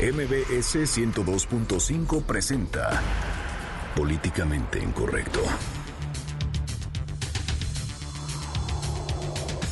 [0.00, 3.00] MBS 102.5 presenta
[3.94, 5.40] Políticamente Incorrecto.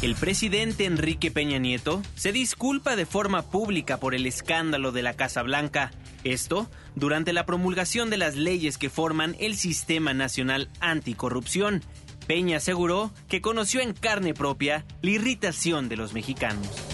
[0.01, 5.15] El presidente Enrique Peña Nieto se disculpa de forma pública por el escándalo de la
[5.15, 5.91] Casa Blanca.
[6.23, 11.83] Esto durante la promulgación de las leyes que forman el Sistema Nacional Anticorrupción.
[12.29, 16.92] Peña aseguró que conoció en carne propia la irritación de los mexicanos.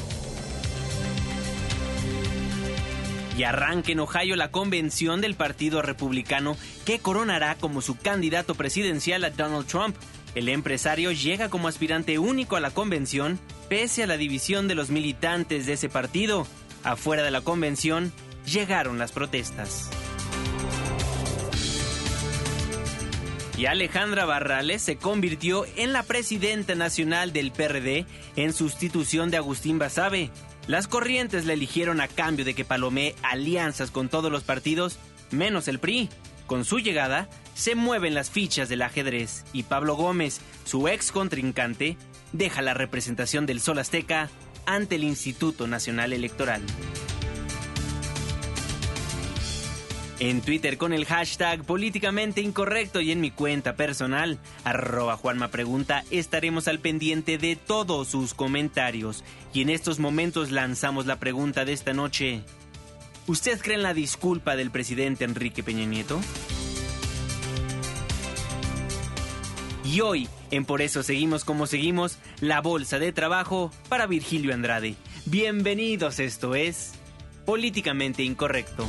[3.39, 9.23] Y arranca en Ohio la convención del Partido Republicano que coronará como su candidato presidencial
[9.23, 9.95] a Donald Trump.
[10.35, 14.91] El empresario llega como aspirante único a la convención, pese a la división de los
[14.91, 16.49] militantes de ese partido.
[16.83, 18.13] Afuera de la convención,
[18.45, 19.89] llegaron las protestas.
[23.57, 29.79] Y Alejandra Barrales se convirtió en la presidenta nacional del PRD en sustitución de Agustín
[29.79, 30.33] Basabe.
[30.69, 34.99] Las corrientes la eligieron a cambio de que palomee alianzas con todos los partidos,
[35.31, 36.11] menos el PRI.
[36.47, 41.97] Con su llegada, se mueven las fichas del ajedrez y Pablo Gómez, su ex contrincante,
[42.33, 44.29] deja la representación del Sol Azteca
[44.67, 46.61] ante el Instituto Nacional Electoral.
[50.21, 56.03] En Twitter con el hashtag políticamente incorrecto y en mi cuenta personal, arroba Juanma Pregunta,
[56.11, 59.23] estaremos al pendiente de todos sus comentarios.
[59.53, 62.43] Y en estos momentos lanzamos la pregunta de esta noche.
[63.29, 66.21] ¿Usted cree en la disculpa del presidente Enrique Peña Nieto?
[69.85, 74.97] Y hoy, en Por eso seguimos como seguimos, la bolsa de trabajo para Virgilio Andrade.
[75.27, 76.95] Bienvenidos, esto es
[77.47, 78.89] Políticamente Incorrecto.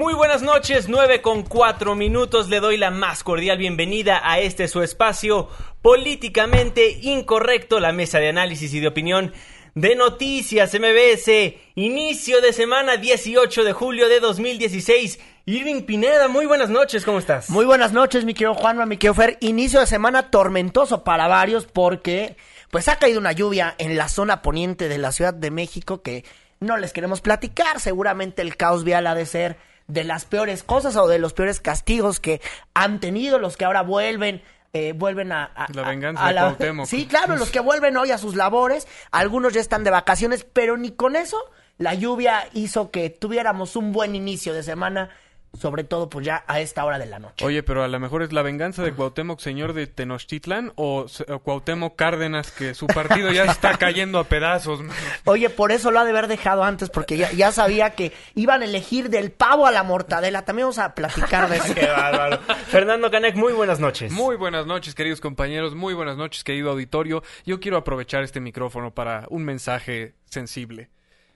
[0.00, 2.48] Muy buenas noches, 9 con 4 minutos.
[2.48, 5.50] Le doy la más cordial bienvenida a este su espacio
[5.82, 9.34] políticamente incorrecto, la mesa de análisis y de opinión
[9.74, 11.54] de Noticias MBS.
[11.74, 15.20] Inicio de semana 18 de julio de 2016.
[15.44, 17.50] Irving Pineda, muy buenas noches, ¿cómo estás?
[17.50, 19.36] Muy buenas noches, mi querido Juanma, mi querido Fer.
[19.40, 22.38] Inicio de semana tormentoso para varios porque
[22.70, 26.24] pues ha caído una lluvia en la zona poniente de la Ciudad de México que
[26.58, 27.80] no les queremos platicar.
[27.80, 31.60] Seguramente el caos vial ha de ser de las peores cosas o de los peores
[31.60, 32.40] castigos que
[32.74, 34.42] han tenido los que ahora vuelven
[34.72, 36.86] eh, vuelven a, a- La a- venganza a de la-.
[36.86, 40.76] Sí, claro, los que vuelven hoy a sus labores, algunos ya están de vacaciones, pero
[40.76, 41.38] ni con eso
[41.76, 45.10] la lluvia hizo que tuviéramos un buen inicio de semana,
[45.58, 47.44] sobre todo pues ya a esta hora de la noche.
[47.44, 51.30] Oye, pero a lo mejor es la venganza de Cuauhtémoc, señor de Tenochtitlan, o, se-
[51.30, 54.80] o Cuauhtémoc Cárdenas, que su partido ya está cayendo a pedazos.
[54.80, 54.96] man.
[55.24, 58.62] Oye, por eso lo ha de haber dejado antes, porque ya, ya sabía que iban
[58.62, 60.42] a elegir del pavo a la mortadela.
[60.44, 61.74] También vamos a platicar de eso.
[61.74, 62.38] Qué bárbaro.
[62.68, 64.12] Fernando Canek, muy buenas noches.
[64.12, 67.22] Muy buenas noches, queridos compañeros, muy buenas noches, querido auditorio.
[67.44, 70.90] Yo quiero aprovechar este micrófono para un mensaje sensible.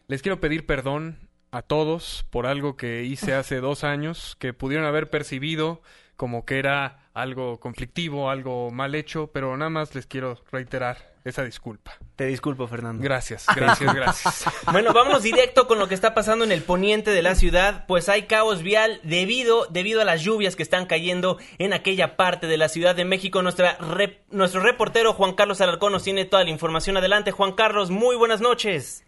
[0.06, 1.18] Les quiero pedir perdón
[1.54, 5.82] a todos por algo que hice hace dos años, que pudieron haber percibido
[6.16, 11.42] como que era algo conflictivo, algo mal hecho, pero nada más les quiero reiterar esa
[11.44, 11.92] disculpa.
[12.16, 13.02] Te disculpo, Fernando.
[13.02, 14.44] Gracias, gracias, gracias.
[14.72, 18.08] Bueno, vámonos directo con lo que está pasando en el poniente de la ciudad, pues
[18.08, 22.58] hay caos vial debido, debido a las lluvias que están cayendo en aquella parte de
[22.58, 23.42] la Ciudad de México.
[23.42, 26.96] Nuestra rep- nuestro reportero Juan Carlos Alarcón nos tiene toda la información.
[26.96, 29.04] Adelante, Juan Carlos, muy buenas noches.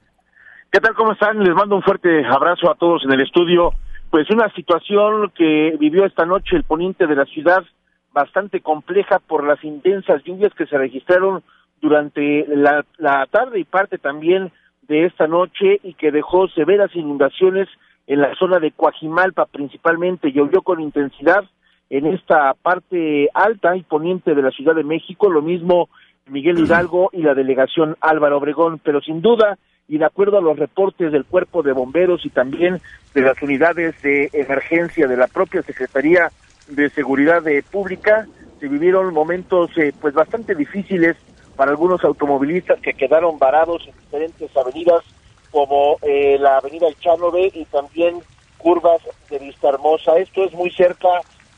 [0.70, 0.94] ¿Qué tal?
[0.94, 1.38] ¿Cómo están?
[1.42, 3.72] Les mando un fuerte abrazo a todos en el estudio.
[4.10, 7.64] Pues una situación que vivió esta noche el poniente de la ciudad,
[8.12, 11.42] bastante compleja por las intensas lluvias que se registraron
[11.80, 14.52] durante la, la tarde y parte también
[14.82, 17.68] de esta noche y que dejó severas inundaciones
[18.06, 20.32] en la zona de Coajimalpa principalmente.
[20.32, 21.44] Llovió con intensidad
[21.90, 25.88] en esta parte alta y poniente de la Ciudad de México, lo mismo
[26.26, 29.58] Miguel Hidalgo y la delegación Álvaro Obregón, pero sin duda
[29.88, 32.80] y de acuerdo a los reportes del cuerpo de bomberos y también
[33.14, 36.30] de las unidades de emergencia de la propia Secretaría
[36.68, 38.26] de Seguridad eh, Pública,
[38.58, 41.16] se vivieron momentos eh, pues bastante difíciles
[41.56, 45.02] para algunos automovilistas que quedaron varados en diferentes avenidas
[45.50, 48.20] como eh, la avenida El Chanove y también
[48.58, 49.00] curvas
[49.30, 50.16] de Vista Hermosa.
[50.18, 51.08] Esto es muy cerca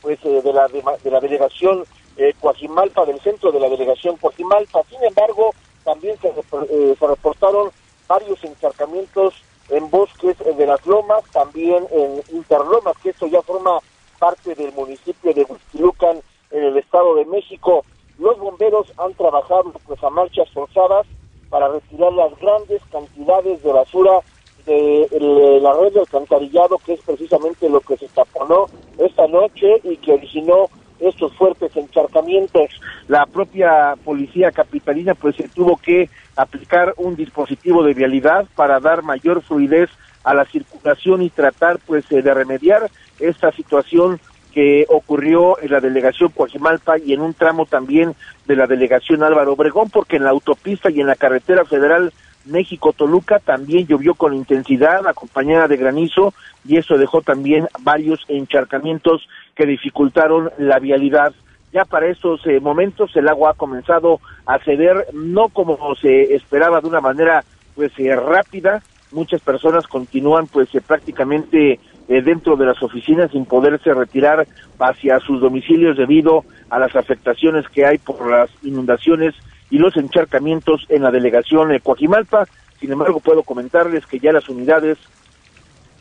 [0.03, 1.85] pues eh, de la de, la delegación
[2.17, 4.83] eh, Coajimalpa, del centro de la delegación Coajimalpa.
[4.89, 5.55] Sin embargo,
[5.85, 7.71] también se, eh, se reportaron
[8.09, 9.35] varios encharcamientos
[9.69, 13.79] en bosques de las lomas, también en Interlomas, que esto ya forma
[14.19, 16.21] parte del municipio de Huixquilucan
[16.51, 17.85] en el Estado de México.
[18.19, 21.07] Los bomberos han trabajado pues a marchas forzadas
[21.51, 24.21] para retirar las grandes cantidades de basura
[24.67, 28.67] de la red de alcantarillado, que es precisamente lo que se taponó
[28.99, 30.69] esta noche y que originó
[31.01, 32.69] estos fuertes encharcamientos.
[33.09, 39.03] La propia policía capitalina pues se tuvo que aplicar un dispositivo de vialidad para dar
[39.03, 39.91] mayor fluidez
[40.25, 44.21] a la circulación y tratar pues de remediar esta situación
[44.53, 48.15] que ocurrió en la delegación Coajimalpa y en un tramo también
[48.47, 52.13] de la delegación Álvaro Obregón, porque en la autopista y en la carretera federal
[52.45, 56.35] México-Toluca también llovió con intensidad, acompañada de granizo,
[56.65, 59.29] y eso dejó también varios encharcamientos
[59.59, 61.35] que dificultaron la vialidad.
[61.73, 66.81] Ya para esos eh, momentos el agua ha comenzado a ceder, no como se esperaba
[66.81, 67.45] de una manera
[67.75, 73.93] pues eh, rápida, muchas personas continúan pues eh, prácticamente dentro de las oficinas sin poderse
[73.93, 74.47] retirar
[74.79, 79.35] hacia sus domicilios debido a las afectaciones que hay por las inundaciones
[79.69, 82.47] y los encharcamientos en la delegación de Coajimalpa.
[82.81, 84.97] Sin embargo, puedo comentarles que ya las unidades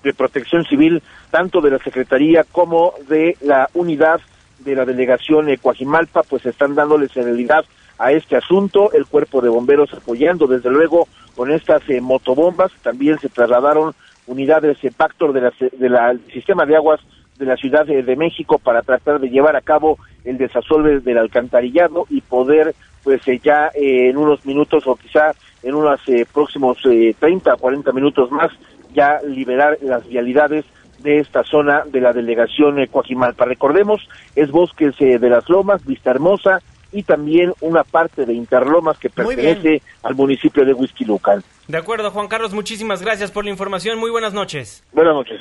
[0.04, 1.02] de protección civil,
[1.32, 4.22] tanto de la Secretaría como de la unidad
[4.60, 7.66] de la delegación de Coajimalpa, pues están dándole celeridad
[8.00, 13.20] a este asunto, el cuerpo de bomberos apoyando desde luego con estas eh, motobombas, también
[13.20, 13.94] se trasladaron
[14.28, 17.00] unidades de Pactor de la, de la, del sistema de aguas
[17.38, 22.06] de la Ciudad de, México para tratar de llevar a cabo el desasolve del alcantarillado
[22.10, 25.34] y poder pues eh, ya eh, en unos minutos o quizá
[25.64, 28.52] en unos eh, próximos 30 o 40 minutos más
[28.98, 30.66] ya liberar las vialidades
[31.00, 33.46] de esta zona de la delegación Coajimalpa.
[33.46, 36.62] Recordemos, es Bosques de las Lomas, Vista Hermosa
[36.92, 41.44] y también una parte de Interlomas que pertenece al municipio de Huizquilucan.
[41.68, 44.00] De acuerdo, Juan Carlos, muchísimas gracias por la información.
[44.00, 44.84] Muy buenas noches.
[44.92, 45.40] Buenas noches.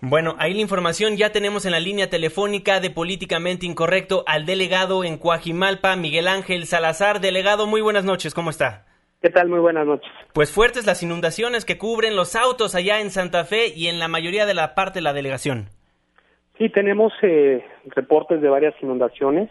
[0.00, 5.02] Bueno, ahí la información ya tenemos en la línea telefónica de Políticamente Incorrecto al delegado
[5.02, 7.20] en Coajimalpa, Miguel Ángel Salazar.
[7.20, 8.84] Delegado, muy buenas noches, ¿cómo está?
[9.24, 9.48] ¿Qué tal?
[9.48, 10.12] Muy buenas noches.
[10.34, 14.06] Pues fuertes las inundaciones que cubren los autos allá en Santa Fe y en la
[14.06, 15.70] mayoría de la parte de la delegación.
[16.58, 19.48] Sí, tenemos eh, reportes de varias inundaciones,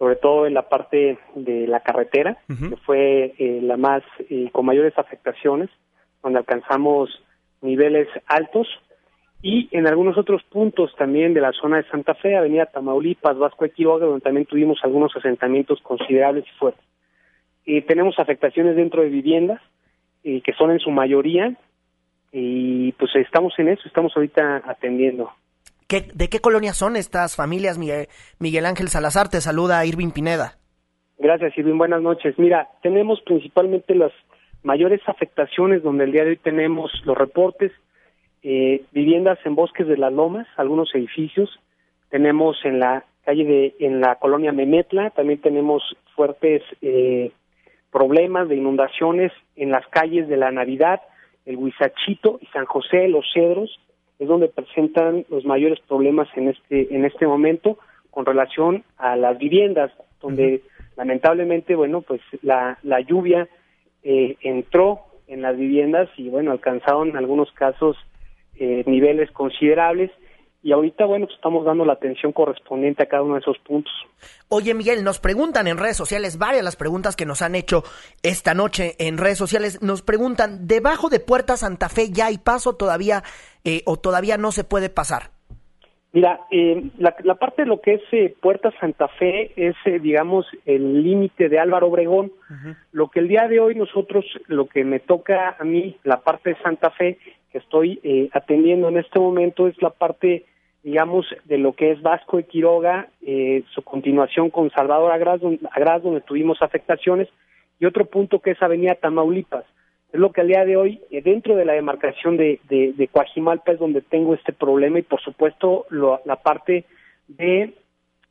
[0.00, 4.66] sobre todo en la parte de la carretera, que fue eh, la más eh, con
[4.66, 5.70] mayores afectaciones,
[6.20, 7.08] donde alcanzamos
[7.60, 8.66] niveles altos
[9.42, 13.64] y en algunos otros puntos también de la zona de Santa Fe, Avenida Tamaulipas, Vasco
[13.64, 16.84] de Quiroga, donde también tuvimos algunos asentamientos considerables y fuertes.
[17.68, 19.60] Y tenemos afectaciones dentro de viviendas,
[20.24, 21.54] eh, que son en su mayoría,
[22.32, 25.30] y pues estamos en eso, estamos ahorita atendiendo.
[25.86, 28.06] ¿Qué, ¿De qué colonia son estas familias, Miguel,
[28.38, 29.28] Miguel Ángel Salazar?
[29.28, 30.56] Te saluda Irving Pineda.
[31.18, 31.76] Gracias, Irving.
[31.76, 32.38] Buenas noches.
[32.38, 34.12] Mira, tenemos principalmente las
[34.62, 37.70] mayores afectaciones donde el día de hoy tenemos los reportes
[38.42, 41.60] eh, viviendas en bosques de las lomas, algunos edificios.
[42.08, 45.82] Tenemos en la calle de, en la colonia Memetla, también tenemos
[46.16, 47.30] fuertes eh,
[47.90, 51.00] problemas de inundaciones en las calles de la Navidad,
[51.46, 53.80] el Huizachito y San José, los Cedros,
[54.18, 57.78] es donde presentan los mayores problemas en este, en este momento
[58.10, 60.62] con relación a las viviendas, donde
[60.96, 63.48] lamentablemente, bueno, pues la, la lluvia
[64.02, 67.96] eh, entró en las viviendas y bueno, alcanzaron en algunos casos
[68.56, 70.10] eh, niveles considerables
[70.62, 73.92] y ahorita, bueno, pues estamos dando la atención correspondiente a cada uno de esos puntos.
[74.48, 77.84] Oye, Miguel, nos preguntan en redes sociales, varias las preguntas que nos han hecho
[78.22, 82.74] esta noche en redes sociales, nos preguntan, ¿debajo de Puerta Santa Fe ya hay paso
[82.74, 83.22] todavía
[83.64, 85.37] eh, o todavía no se puede pasar?
[86.18, 91.04] Mira, eh, la, parte de lo que es eh, Puerta Santa Fe es, digamos, el
[91.04, 92.32] límite de Álvaro Obregón.
[92.90, 96.50] Lo que el día de hoy nosotros, lo que me toca a mí, la parte
[96.50, 97.18] de Santa Fe,
[97.52, 100.44] que estoy eh, atendiendo en este momento es la parte,
[100.82, 106.20] digamos, de lo que es Vasco de Quiroga, eh, su continuación con Salvador Agraz, donde,
[106.22, 107.28] tuvimos afectaciones,
[107.78, 109.64] y otro punto que es Avenida Tamaulipas.
[110.12, 113.72] Es lo que al día de hoy, eh, dentro de la demarcación de, de, Coajimalpa,
[113.72, 116.86] es donde tengo este problema, y por supuesto la parte
[117.28, 117.74] de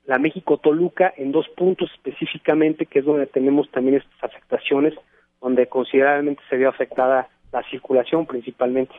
[0.05, 4.93] la México-Toluca en dos puntos específicamente, que es donde tenemos también estas afectaciones,
[5.41, 8.95] donde considerablemente se vio afectada la circulación principalmente.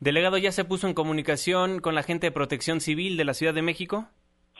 [0.00, 3.54] Delegado, ¿ya se puso en comunicación con la gente de Protección Civil de la Ciudad
[3.54, 4.06] de México?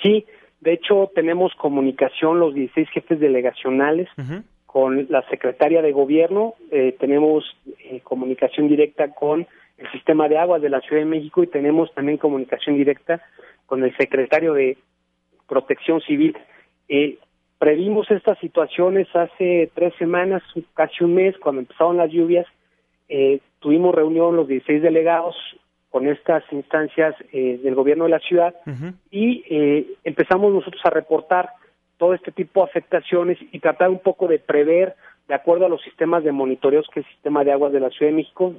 [0.03, 0.25] Sí,
[0.61, 4.09] de hecho tenemos comunicación los 16 jefes delegacionales
[4.77, 7.45] con la secretaria de gobierno, eh, tenemos
[7.79, 9.47] eh, comunicación directa con
[9.79, 13.23] el sistema de aguas de la Ciudad de México y tenemos también comunicación directa
[13.65, 14.77] con el secretario de
[15.49, 16.37] Protección Civil.
[16.91, 17.17] Eh,
[17.59, 20.43] previmos estas situaciones hace tres semanas,
[20.75, 22.47] casi un mes, cuando empezaron las lluvias.
[23.09, 25.37] Eh, tuvimos reunión los 16 delegados
[25.89, 28.55] con estas instancias eh, del gobierno de la ciudad
[29.11, 31.49] y eh, empezamos nosotros a reportar
[31.99, 34.95] todo este tipo de afectaciones y tratar un poco de prever,
[35.29, 38.13] de acuerdo a los sistemas de monitoreos que el sistema de aguas de la Ciudad
[38.13, 38.55] de México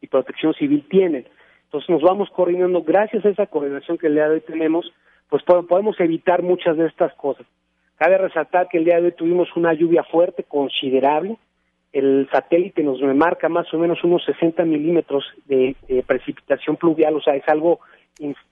[0.00, 1.26] y Protección Civil tienen.
[1.64, 4.92] Entonces nos vamos coordinando, gracias a esa coordinación que el día de hoy tenemos,
[5.28, 7.46] pues podemos evitar muchas de estas cosas.
[7.96, 11.36] Cabe resaltar que el día de hoy tuvimos una lluvia fuerte, considerable.
[11.92, 15.76] El satélite nos marca más o menos unos 60 milímetros de,
[16.06, 17.80] precipitación pluvial, o sea, es algo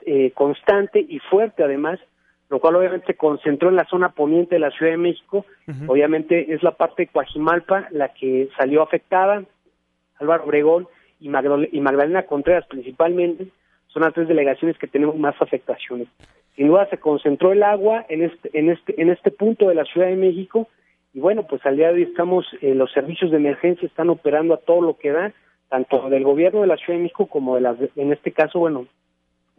[0.07, 1.99] eh, constante y fuerte además,
[2.50, 5.47] lo cual obviamente se concentró en la zona poniente de la Ciudad de México.
[5.87, 9.45] Obviamente es la parte de Coajimalpa la que salió afectada,
[10.19, 10.88] Álvaro Obregón
[11.21, 13.47] y, Magdalena Contreras principalmente,
[13.87, 16.09] son las tres delegaciones que tenemos más afectaciones.
[16.57, 19.85] Sin duda se concentró el agua en este, en este, en este punto de la
[19.85, 20.69] Ciudad de México
[21.14, 24.54] y bueno, pues al día de hoy estamos, eh, los servicios de emergencia están operando
[24.54, 25.33] a todo lo que da,
[25.69, 28.87] tanto del gobierno de la Ciudad de México como de las, en este caso, bueno,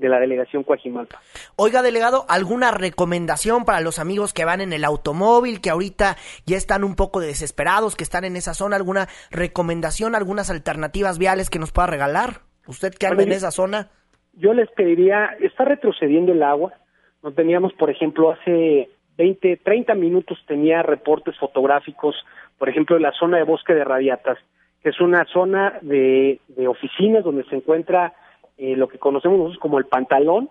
[0.02, 1.22] de la delegación Coajimalpa.
[1.56, 6.58] Oiga, delegado, ¿alguna recomendación para los amigos que van en el automóvil, que ahorita ya
[6.58, 8.76] están un poco desesperados, que están en esa zona?
[8.76, 12.42] ¿Alguna recomendación, algunas alternativas viales que nos pueda regalar?
[12.68, 13.90] ¿Usted que anda en esa zona?
[14.34, 16.74] Yo les pediría, está retrocediendo el agua.
[17.22, 22.16] No teníamos, por ejemplo, hace 20, 30 minutos tenía reportes fotográficos,
[22.58, 24.40] por ejemplo, de la zona de bosque de radiatas,
[24.82, 28.14] que es una zona de, de oficinas donde se encuentra
[28.62, 30.48] eh, lo que conocemos nosotros como el pantalón,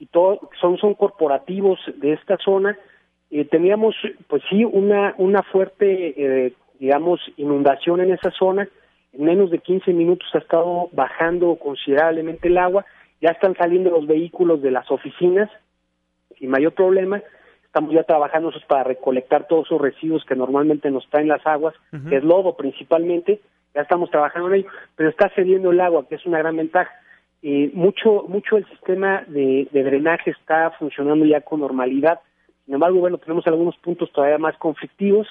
[0.00, 2.76] y todo, son, son corporativos de esta zona.
[3.30, 3.94] Eh, teníamos,
[4.26, 8.68] pues sí, una, una fuerte, eh, digamos, inundación en esa zona.
[9.12, 12.84] En menos de 15 minutos ha estado bajando considerablemente el agua.
[13.22, 15.48] Ya están saliendo los vehículos de las oficinas
[16.40, 17.22] sin mayor problema.
[17.64, 21.76] Estamos ya trabajando para recolectar todos esos residuos que normalmente nos traen las aguas,
[22.08, 23.40] que es lodo principalmente.
[23.72, 26.90] Ya estamos trabajando en ello, pero está cediendo el agua, que es una gran ventaja
[27.42, 32.20] eh, mucho mucho el sistema de, drenaje está funcionando ya con normalidad.
[32.64, 35.28] Sin embargo, bueno, tenemos algunos puntos todavía más conflictivos,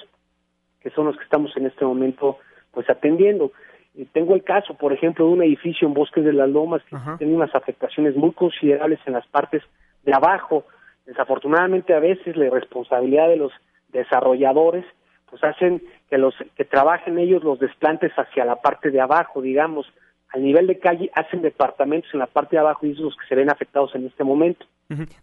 [0.81, 2.37] que son los que estamos en este momento
[2.71, 3.51] pues atendiendo.
[3.95, 6.97] Eh, tengo el caso, por ejemplo, de un edificio en Bosques de las Lomas que
[7.17, 9.63] tiene unas afectaciones muy considerables en las partes
[10.03, 10.65] de abajo.
[11.05, 13.51] Desafortunadamente, a veces la responsabilidad de los
[13.89, 14.85] desarrolladores
[15.29, 19.91] pues hacen que los que trabajen ellos los desplantes hacia la parte de abajo, digamos,
[20.35, 23.27] al nivel de calle hacen departamentos en la parte de abajo y esos los que
[23.27, 24.65] se ven afectados en este momento.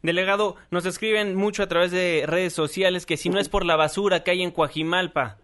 [0.03, 3.77] Delegado, nos escriben mucho a través de redes sociales que si no es por la
[3.77, 5.37] basura que hay en Coajimalpa,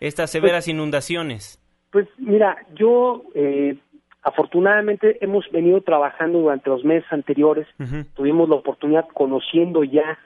[0.00, 1.62] estas severas pues, inundaciones.
[1.90, 3.78] Pues mira, yo eh,
[4.22, 7.66] afortunadamente hemos venido trabajando durante los meses anteriores,
[8.14, 10.18] tuvimos la oportunidad conociendo ya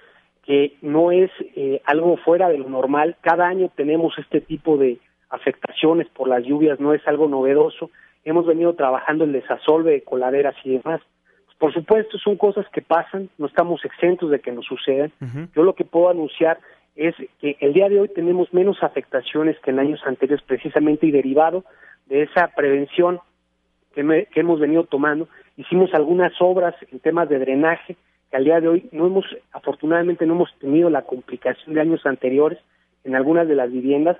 [0.45, 4.99] que no es eh, algo fuera de lo normal, cada año tenemos este tipo de
[5.31, 7.90] afectaciones por las lluvias, no es algo novedoso,
[8.25, 11.00] hemos venido trabajando el desasolve de coladeras y demás.
[11.59, 15.12] por supuesto, son cosas que pasan, no estamos exentos de que nos sucedan.
[15.54, 16.59] Yo lo que puedo anunciar
[16.97, 21.11] es que el día de hoy tenemos menos afectaciones que en años anteriores precisamente y
[21.11, 21.64] derivado
[22.07, 23.21] de esa prevención
[23.95, 25.28] que, que hemos venido tomando.
[25.57, 27.97] Hicimos algunas obras en temas de drenaje
[28.31, 32.04] que al día de hoy no hemos, afortunadamente no hemos tenido la complicación de años
[32.04, 32.59] anteriores
[33.04, 34.16] en algunas de las viviendas.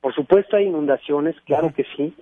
[0.00, 2.14] Por supuesto hay inundaciones, claro que sí,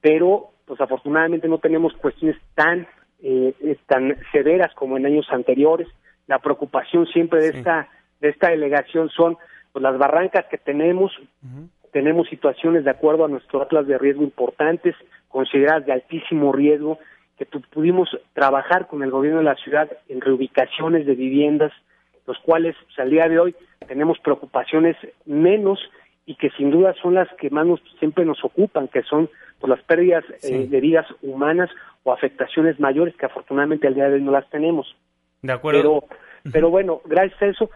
[0.00, 2.86] pero pues afortunadamente no tenemos cuestiones tan
[3.24, 5.88] eh, tan severas como en años anteriores.
[6.28, 7.88] La preocupación siempre de esta
[8.20, 9.36] de esta delegación son
[9.72, 11.10] pues, las barrancas que tenemos.
[11.90, 14.94] Tenemos situaciones de acuerdo a nuestro atlas de riesgo importantes,
[15.26, 17.00] consideradas de altísimo riesgo,
[17.36, 21.72] que pudimos trabajar con el gobierno de la ciudad en reubicaciones de viviendas,
[22.28, 23.56] los cuales pues, al día de hoy
[23.88, 24.96] tenemos preocupaciones
[25.26, 25.80] menos
[26.30, 29.68] y que sin duda son las que más nos, siempre nos ocupan, que son por
[29.68, 31.68] las pérdidas eh, de vidas humanas
[32.04, 34.94] o afectaciones mayores que afortunadamente al día de hoy no las tenemos.
[35.42, 35.80] De acuerdo.
[35.80, 37.70] Pero, pero bueno, gracias a eso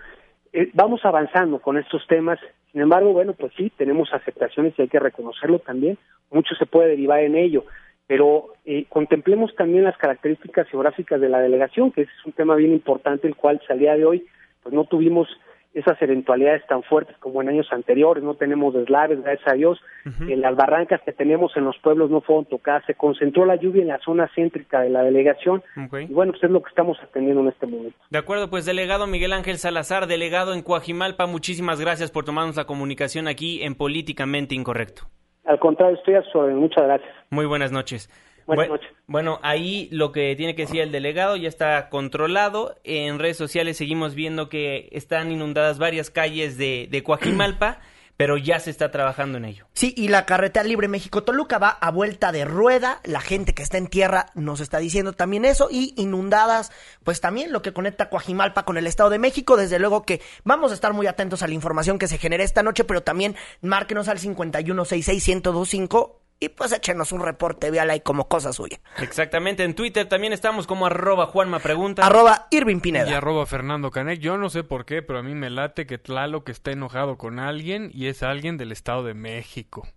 [0.53, 2.39] eh, vamos avanzando con estos temas.
[2.71, 5.99] Sin embargo, bueno, pues sí, tenemos afectaciones y hay que reconocerlo también.
[6.31, 7.65] Mucho se puede derivar en ello.
[8.07, 12.73] Pero eh, contemplemos también las características geográficas de la delegación, que es un tema bien
[12.73, 14.25] importante, el cual al día de hoy
[14.63, 15.27] pues no tuvimos
[15.75, 20.41] esas eventualidades tan fuertes como en años anteriores, no tenemos deslaves, gracias a Dios, en
[20.41, 23.89] las barrancas que tenemos en los pueblos no fueron tocadas, se concentró la lluvia en
[23.89, 27.49] la zona céntrica de la delegación, y bueno, pues es lo que estamos atendiendo en
[27.49, 27.99] este momento.
[28.11, 32.65] De acuerdo, pues delegado Miguel Ángel Salazar, delegado en Coajimalpa, muchísimas gracias por tomarnos la
[32.65, 35.03] comunicación aquí en Políticamente Incorrecto.
[35.45, 37.13] Al contrario, estoy a su orden, muchas gracias.
[37.31, 38.09] Muy buenas noches.
[38.47, 38.89] Buenas Bue- noches.
[39.07, 42.77] Bueno, ahí lo que tiene que decir el delegado ya está controlado.
[42.85, 47.81] En redes sociales seguimos viendo que están inundadas varias calles de, de Coajimalpa,
[48.17, 49.67] pero ya se está trabajando en ello.
[49.73, 53.01] Sí, y la carretera libre México-Toluca va a vuelta de rueda.
[53.05, 55.67] La gente que está en tierra nos está diciendo también eso.
[55.71, 56.71] Y inundadas,
[57.03, 59.57] pues también lo que conecta Coajimalpa con el Estado de México.
[59.57, 62.63] Desde luego que vamos a estar muy atentos a la información que se genere esta
[62.63, 68.53] noche, pero también márquenos al 51661025 y pues échenos un reporte, véala ahí como cosa
[68.53, 68.79] suya.
[68.99, 72.05] Exactamente, en Twitter también estamos como arroba Juanma Pregunta.
[72.05, 73.11] Arroba Irving Pineda.
[73.11, 74.21] Y arroba Fernando Canek.
[74.21, 77.39] Yo no sé por qué, pero a mí me late que Tlaloc esté enojado con
[77.39, 79.89] alguien y es alguien del Estado de México.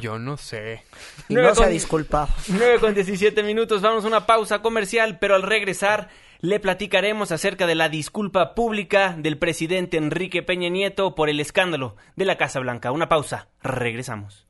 [0.00, 0.82] Yo no sé.
[1.28, 2.28] Y no se ha disculpado.
[2.48, 6.08] 9 con 17 minutos, vamos a una pausa comercial, pero al regresar
[6.40, 11.96] le platicaremos acerca de la disculpa pública del presidente Enrique Peña Nieto por el escándalo
[12.16, 12.90] de la Casa Blanca.
[12.92, 14.46] Una pausa, regresamos.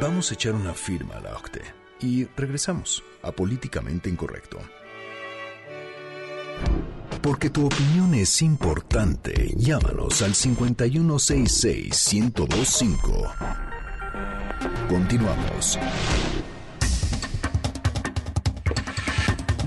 [0.00, 1.62] Vamos a echar una firma a la OCTE
[2.00, 4.58] y regresamos a Políticamente Incorrecto.
[7.22, 13.32] Porque tu opinión es importante, llámanos al 5166-1025.
[14.88, 15.78] Continuamos.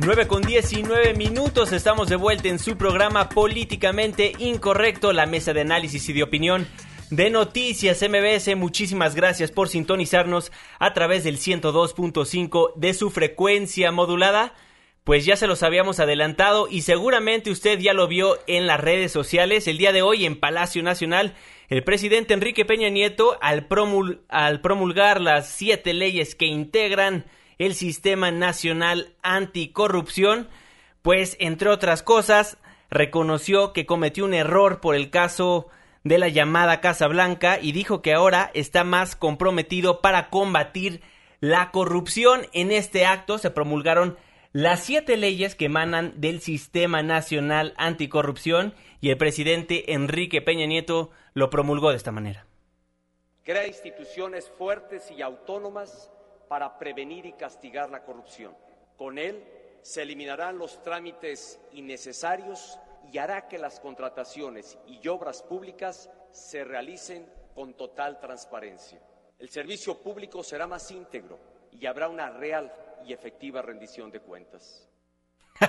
[0.01, 5.61] 9 con 19 minutos, estamos de vuelta en su programa Políticamente Incorrecto, la mesa de
[5.61, 6.67] análisis y de opinión
[7.15, 8.55] de Noticias MBS.
[8.57, 14.53] Muchísimas gracias por sintonizarnos a través del 102.5 de su frecuencia modulada.
[15.05, 19.11] Pues ya se los habíamos adelantado y seguramente usted ya lo vio en las redes
[19.11, 19.67] sociales.
[19.67, 21.35] El día de hoy en Palacio Nacional,
[21.69, 23.67] el presidente Enrique Peña Nieto, al,
[24.27, 27.25] al promulgar las siete leyes que integran
[27.59, 30.49] el Sistema Nacional Anticorrupción,
[31.01, 32.57] pues entre otras cosas,
[32.89, 35.69] reconoció que cometió un error por el caso
[36.05, 41.01] de la llamada Casa Blanca y dijo que ahora está más comprometido para combatir
[41.39, 42.45] la corrupción.
[42.53, 44.15] En este acto se promulgaron
[44.53, 51.09] las siete leyes que emanan del Sistema Nacional Anticorrupción y el presidente Enrique Peña Nieto
[51.33, 52.45] lo promulgó de esta manera.
[53.43, 56.11] Crea instituciones fuertes y autónomas
[56.47, 58.55] para prevenir y castigar la corrupción.
[58.95, 59.43] Con él
[59.81, 62.79] se eliminarán los trámites innecesarios
[63.11, 68.99] y hará que las contrataciones y obras públicas se realicen con total transparencia.
[69.39, 71.37] El servicio público será más íntegro
[71.71, 72.73] y habrá una real
[73.05, 74.87] y efectiva rendición de cuentas.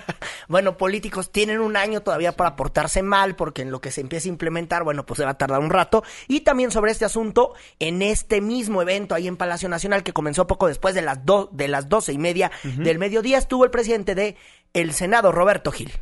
[0.49, 4.29] Bueno, políticos tienen un año todavía para portarse mal, porque en lo que se empieza
[4.29, 6.05] a implementar, bueno, pues se va a tardar un rato.
[6.29, 10.46] Y también sobre este asunto, en este mismo evento ahí en Palacio Nacional, que comenzó
[10.46, 14.14] poco después de las, do- de las doce y media del mediodía, estuvo el presidente
[14.14, 14.37] de
[14.72, 15.92] el Senado, Roberto Gil.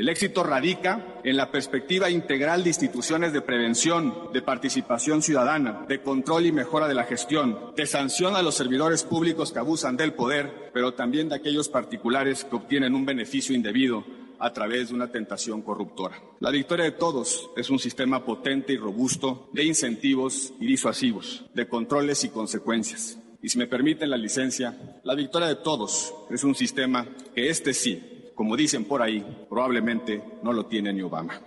[0.00, 6.00] El éxito radica en la perspectiva integral de instituciones de prevención, de participación ciudadana, de
[6.00, 10.14] control y mejora de la gestión, de sanción a los servidores públicos que abusan del
[10.14, 14.02] poder, pero también de aquellos particulares que obtienen un beneficio indebido
[14.38, 16.18] a través de una tentación corruptora.
[16.40, 21.68] La victoria de todos es un sistema potente y robusto de incentivos y disuasivos, de
[21.68, 23.18] controles y consecuencias.
[23.42, 27.74] Y si me permiten la licencia, la victoria de todos es un sistema que este
[27.74, 31.42] sí, como dicen por ahí, probablemente no lo tiene ni Obama.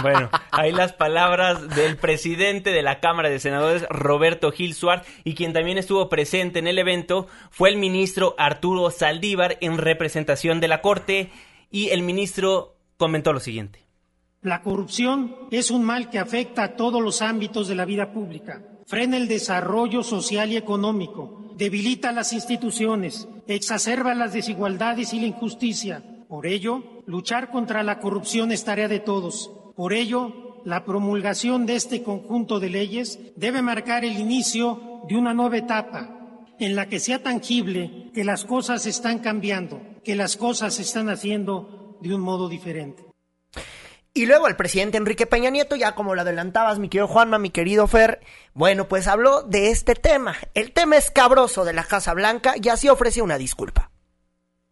[0.00, 5.34] Bueno, ahí las palabras del presidente de la Cámara de Senadores, Roberto Gil Suárez, y
[5.34, 10.68] quien también estuvo presente en el evento fue el ministro Arturo Saldívar en representación de
[10.68, 11.32] la Corte,
[11.68, 13.80] y el ministro comentó lo siguiente.
[14.40, 18.62] La corrupción es un mal que afecta a todos los ámbitos de la vida pública.
[18.86, 26.04] Frena el desarrollo social y económico, debilita las instituciones, exacerba las desigualdades y la injusticia.
[26.30, 29.50] Por ello, luchar contra la corrupción es tarea de todos.
[29.74, 35.34] Por ello, la promulgación de este conjunto de leyes debe marcar el inicio de una
[35.34, 40.74] nueva etapa en la que sea tangible que las cosas están cambiando, que las cosas
[40.74, 43.04] se están haciendo de un modo diferente.
[44.14, 47.50] Y luego el presidente Enrique Peña Nieto, ya como lo adelantabas, mi querido Juanma, mi
[47.50, 48.20] querido Fer,
[48.54, 52.88] bueno, pues habló de este tema, el tema escabroso de la Casa Blanca, y así
[52.88, 53.89] ofrece una disculpa.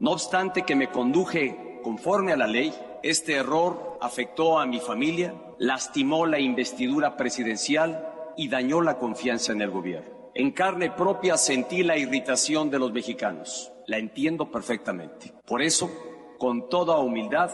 [0.01, 5.35] No obstante que me conduje conforme a la ley, este error afectó a mi familia,
[5.59, 10.31] lastimó la investidura presidencial y dañó la confianza en el gobierno.
[10.35, 13.73] En carne propia sentí la irritación de los mexicanos.
[13.87, 15.35] La entiendo perfectamente.
[15.45, 15.91] Por eso,
[16.39, 17.51] con toda humildad,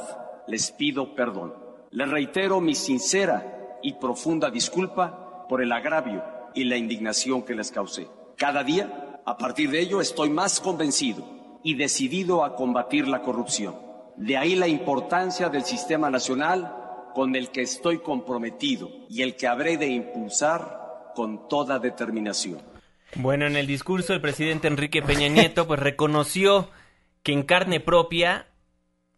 [0.47, 1.55] les pido perdón.
[1.93, 6.23] Les reitero mi sincera y profunda disculpa por el agravio
[6.55, 8.07] y la indignación que les causé.
[8.37, 13.75] Cada día, a partir de ello, estoy más convencido y decidido a combatir la corrupción.
[14.17, 16.73] De ahí la importancia del sistema nacional
[17.15, 22.61] con el que estoy comprometido y el que habré de impulsar con toda determinación.
[23.17, 26.69] Bueno, en el discurso el presidente Enrique Peña Nieto pues reconoció
[27.23, 28.47] que en carne propia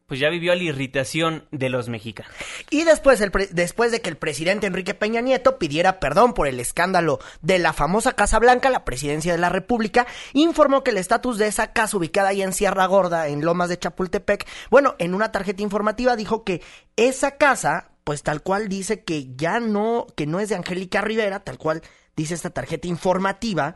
[0.06, 2.32] pues ya vivió la irritación de los mexicanos.
[2.70, 6.60] Y después, el después de que el presidente Enrique Peña Nieto pidiera perdón por el
[6.60, 11.38] escándalo de la famosa Casa Blanca, la presidencia de la República, informó que el estatus
[11.38, 15.32] de esa casa ubicada ahí en Sierra Gorda, en Lomas de Chapultepec, bueno, en una
[15.32, 16.62] tarjeta informativa dijo que
[16.94, 21.40] esa casa, pues tal cual dice que ya no, que no es de Angélica Rivera,
[21.40, 21.82] tal cual
[22.14, 23.74] dice esta tarjeta informativa,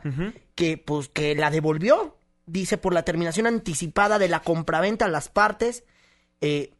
[0.55, 5.27] que pues que la devolvió, dice por la terminación anticipada de la compraventa a las
[5.27, 5.83] partes,
[6.41, 6.73] eh,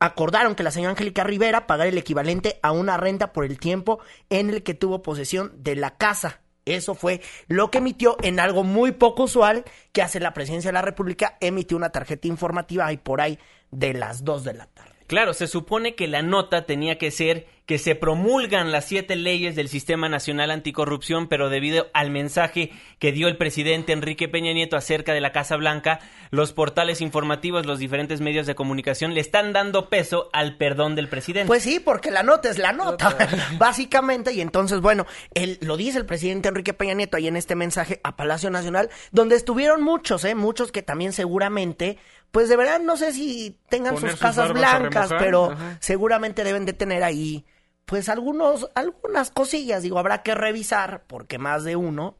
[0.00, 4.00] acordaron que la señora Angélica Rivera pagara el equivalente a una renta por el tiempo
[4.30, 6.40] en el que tuvo posesión de la casa.
[6.64, 10.74] Eso fue lo que emitió en algo muy poco usual que hace la presidencia de
[10.74, 13.38] la República, emitió una tarjeta informativa ahí por ahí
[13.70, 14.92] de las 2 de la tarde.
[15.06, 19.54] Claro, se supone que la nota tenía que ser que se promulgan las siete leyes
[19.54, 24.78] del Sistema Nacional Anticorrupción, pero debido al mensaje que dio el presidente Enrique Peña Nieto
[24.78, 26.00] acerca de la Casa Blanca,
[26.30, 31.08] los portales informativos, los diferentes medios de comunicación le están dando peso al perdón del
[31.08, 31.46] presidente.
[31.46, 33.14] Pues sí, porque la nota es la nota,
[33.58, 35.04] básicamente, y entonces, bueno,
[35.34, 38.88] él, lo dice el presidente Enrique Peña Nieto ahí en este mensaje a Palacio Nacional,
[39.12, 40.34] donde estuvieron muchos, ¿eh?
[40.34, 41.98] Muchos que también seguramente
[42.30, 47.02] pues de verdad no sé si tengan sus casas blancas, pero seguramente deben de tener
[47.02, 47.46] ahí
[47.88, 52.18] pues algunos algunas cosillas, digo, habrá que revisar porque más de uno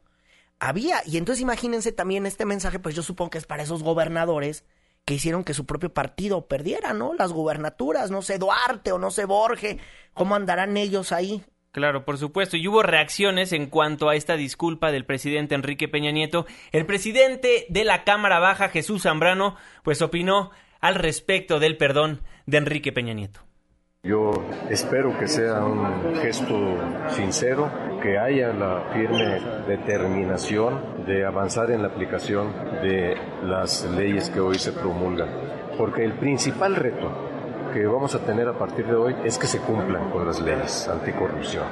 [0.58, 4.64] había y entonces imagínense también este mensaje, pues yo supongo que es para esos gobernadores
[5.04, 7.12] que hicieron que su propio partido perdiera, ¿no?
[7.12, 9.78] Las gubernaturas, no sé, Duarte o no sé, Borge,
[10.14, 11.44] ¿cómo andarán ellos ahí?
[11.70, 12.56] Claro, por supuesto.
[12.56, 16.46] Y hubo reacciones en cuanto a esta disculpa del presidente Enrique Peña Nieto.
[16.72, 20.50] El presidente de la Cámara Baja, Jesús Zambrano, pues opinó
[20.80, 23.47] al respecto del perdón de Enrique Peña Nieto.
[24.04, 24.30] Yo
[24.70, 26.54] espero que sea un gesto
[27.10, 27.68] sincero,
[28.00, 34.56] que haya la firme determinación de avanzar en la aplicación de las leyes que hoy
[34.56, 35.28] se promulgan.
[35.76, 37.10] Porque el principal reto
[37.74, 40.86] que vamos a tener a partir de hoy es que se cumplan con las leyes
[40.86, 41.66] anticorrupción.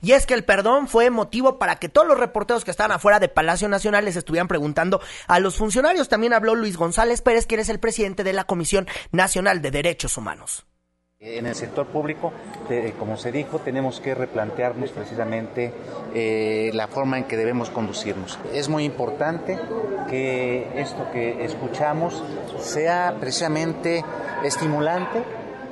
[0.00, 3.20] Y es que el perdón fue motivo para que todos los reporteros que estaban afuera
[3.20, 6.08] de Palacio Nacional les estuvieran preguntando a los funcionarios.
[6.08, 10.16] También habló Luis González Pérez, que es el presidente de la Comisión Nacional de Derechos
[10.16, 10.64] Humanos.
[11.26, 12.34] En el sector público,
[12.98, 15.72] como se dijo, tenemos que replantearnos precisamente
[16.14, 18.38] eh, la forma en que debemos conducirnos.
[18.52, 19.58] Es muy importante
[20.10, 22.22] que esto que escuchamos
[22.58, 24.04] sea precisamente
[24.44, 25.22] estimulante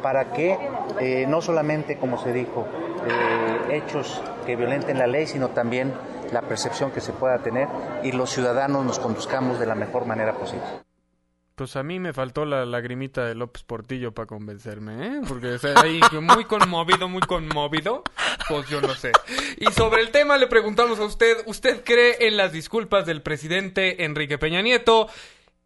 [0.02, 0.56] para que
[0.98, 2.66] eh, no solamente, como se dijo,
[3.06, 5.92] eh, hechos que violenten la ley, sino también
[6.32, 7.68] la percepción que se pueda tener
[8.02, 10.64] y los ciudadanos nos conduzcamos de la mejor manera posible.
[11.54, 15.20] Pues a mí me faltó la lagrimita de López Portillo para convencerme, ¿eh?
[15.28, 18.04] Porque ahí muy conmovido, muy conmovido,
[18.48, 19.12] pues yo no sé.
[19.58, 24.04] Y sobre el tema le preguntamos a usted, ¿usted cree en las disculpas del presidente
[24.04, 25.08] Enrique Peña Nieto?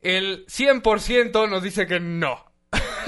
[0.00, 2.45] El 100% nos dice que no.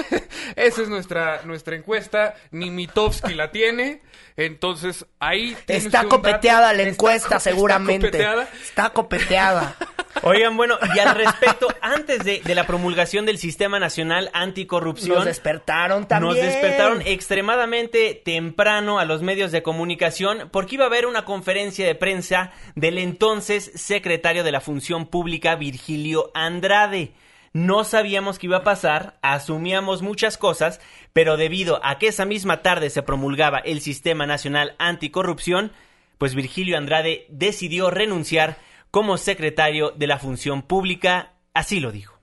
[0.57, 2.35] Esa es nuestra, nuestra encuesta.
[2.51, 4.03] Ni Mitowski la tiene.
[4.37, 5.57] Entonces, ahí...
[5.67, 8.07] Está copeteada la encuesta, seguramente.
[8.07, 8.49] Está copeteada.
[8.63, 9.77] Está copeteada.
[10.23, 15.17] Oigan, bueno, y al respecto, antes de, de, la promulgación del Sistema Nacional Anticorrupción...
[15.17, 16.35] Nos despertaron también.
[16.35, 21.87] Nos despertaron extremadamente temprano a los medios de comunicación porque iba a haber una conferencia
[21.87, 27.13] de prensa del entonces secretario de la Función Pública, Virgilio Andrade.
[27.53, 30.81] No sabíamos qué iba a pasar, asumíamos muchas cosas,
[31.13, 35.73] pero debido a que esa misma tarde se promulgaba el Sistema Nacional Anticorrupción,
[36.19, 38.59] pues Virgilio Andrade decidió renunciar
[38.91, 42.18] como secretario de la Función Pública, así lo dijo.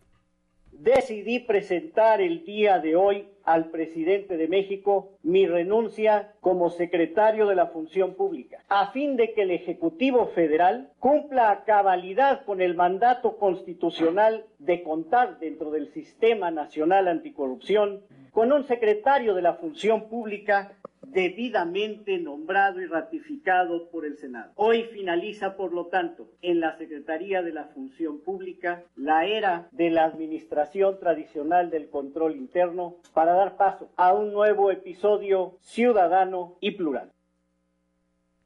[0.86, 7.56] Decidí presentar el día de hoy al presidente de México mi renuncia como secretario de
[7.56, 12.76] la Función Pública, a fin de que el Ejecutivo Federal cumpla a cabalidad con el
[12.76, 20.08] mandato constitucional de contar dentro del Sistema Nacional Anticorrupción con un secretario de la Función
[20.08, 20.74] Pública
[21.12, 24.52] debidamente nombrado y ratificado por el Senado.
[24.56, 29.90] Hoy finaliza, por lo tanto, en la Secretaría de la Función Pública la era de
[29.90, 36.72] la administración tradicional del control interno para dar paso a un nuevo episodio ciudadano y
[36.72, 37.12] plural.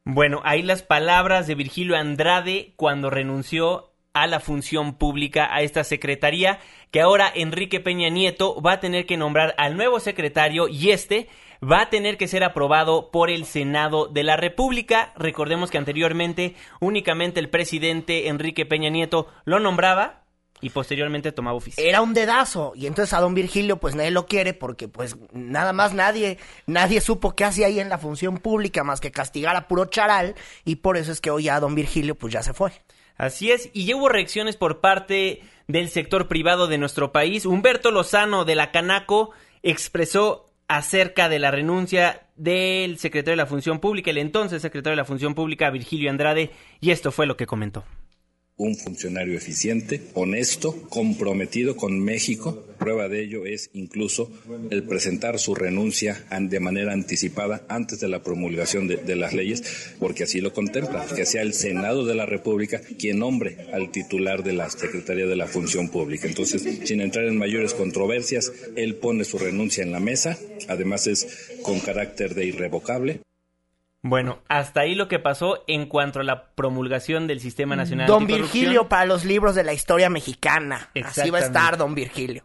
[0.05, 5.83] Bueno, ahí las palabras de Virgilio Andrade cuando renunció a la función pública, a esta
[5.83, 6.59] secretaría,
[6.91, 11.27] que ahora Enrique Peña Nieto va a tener que nombrar al nuevo secretario y este
[11.63, 15.13] va a tener que ser aprobado por el Senado de la República.
[15.15, 20.23] Recordemos que anteriormente únicamente el presidente Enrique Peña Nieto lo nombraba
[20.61, 21.83] Y posteriormente tomaba oficio.
[21.83, 22.73] Era un dedazo.
[22.75, 26.99] Y entonces a don Virgilio, pues nadie lo quiere porque, pues, nada más nadie, nadie
[26.99, 30.35] supo qué hacía ahí en la función pública más que castigar a puro charal.
[30.65, 32.71] Y por eso es que hoy ya don Virgilio, pues ya se fue.
[33.15, 37.45] Así es, y hubo reacciones por parte del sector privado de nuestro país.
[37.45, 43.79] Humberto Lozano de la Canaco expresó acerca de la renuncia del secretario de la Función
[43.79, 47.47] Pública, el entonces secretario de la Función Pública, Virgilio Andrade, y esto fue lo que
[47.47, 47.83] comentó
[48.59, 52.65] un funcionario eficiente, honesto, comprometido con México.
[52.77, 54.29] Prueba de ello es incluso
[54.69, 60.25] el presentar su renuncia de manera anticipada antes de la promulgación de, las leyes, porque
[60.25, 64.53] así lo contempla, que sea el Senado de la República quien nombre al titular de
[64.53, 66.27] la Secretaría de la Función Pública.
[66.27, 71.57] Entonces, sin entrar en mayores controversias, él pone su renuncia en la mesa, además es
[71.61, 73.21] con carácter de irrevocable.
[74.01, 78.27] Bueno, hasta ahí lo que pasó en cuanto a la promulgación del Sistema Nacional Don
[78.27, 80.89] Virgilio para los libros de la historia mexicana.
[81.03, 82.43] Así va a estar Don Virgilio.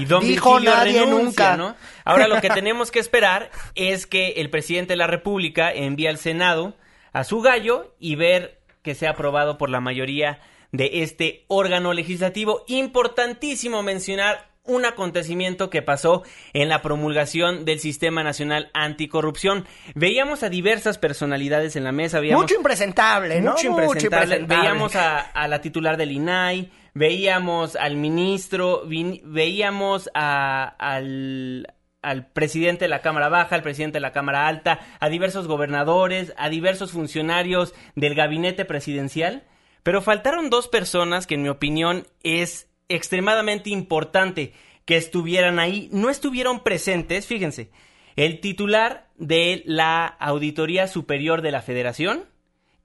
[0.00, 1.56] Y Don Dijo nadie nunca.
[1.56, 1.76] ¿no?
[2.04, 6.18] Ahora lo que tenemos que esperar es que el presidente de la República envíe al
[6.18, 6.74] Senado
[7.12, 10.40] a su gallo y ver que sea aprobado por la mayoría
[10.72, 12.64] de este órgano legislativo.
[12.66, 19.66] Importantísimo mencionar un acontecimiento que pasó en la promulgación del Sistema Nacional Anticorrupción.
[19.94, 22.20] Veíamos a diversas personalidades en la mesa.
[22.20, 23.52] Veíamos, mucho impresentable, ¿no?
[23.52, 24.44] Mucho impresentable.
[24.46, 31.66] Veíamos a, la titular del INAI, veíamos al ministro, veíamos al,
[32.02, 36.34] al presidente de la Cámara Baja, al presidente de la Cámara Alta, a diversos gobernadores,
[36.36, 39.44] a diversos funcionarios del gabinete presidencial.
[39.82, 44.52] Pero faltaron dos personas que en mi opinión es extremadamente importante
[44.84, 45.88] que estuvieran ahí.
[45.92, 47.70] No estuvieron presentes, fíjense,
[48.16, 52.24] el titular de la Auditoría Superior de la Federación,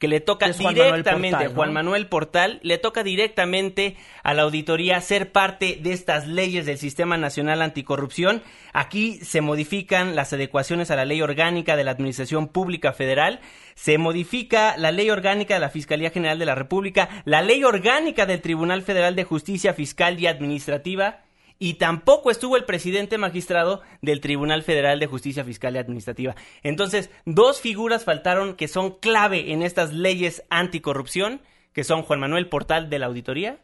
[0.04, 5.32] que le toca directamente a Juan Manuel Portal, le toca directamente a la auditoría ser
[5.32, 8.44] parte de estas leyes del Sistema Nacional Anticorrupción.
[8.74, 13.40] Aquí se modifican las adecuaciones a la ley orgánica de la Administración Pública Federal,
[13.76, 18.26] se modifica la ley orgánica de la Fiscalía General de la República, la ley orgánica
[18.26, 21.22] del Tribunal Federal de Justicia Fiscal y Administrativa,
[21.60, 26.36] y tampoco estuvo el presidente magistrado del Tribunal Federal de Justicia Fiscal y Administrativa.
[26.62, 32.50] Entonces, dos figuras faltaron que son clave en estas leyes anticorrupción, que son Juan Manuel
[32.50, 33.60] Portal de la Auditoría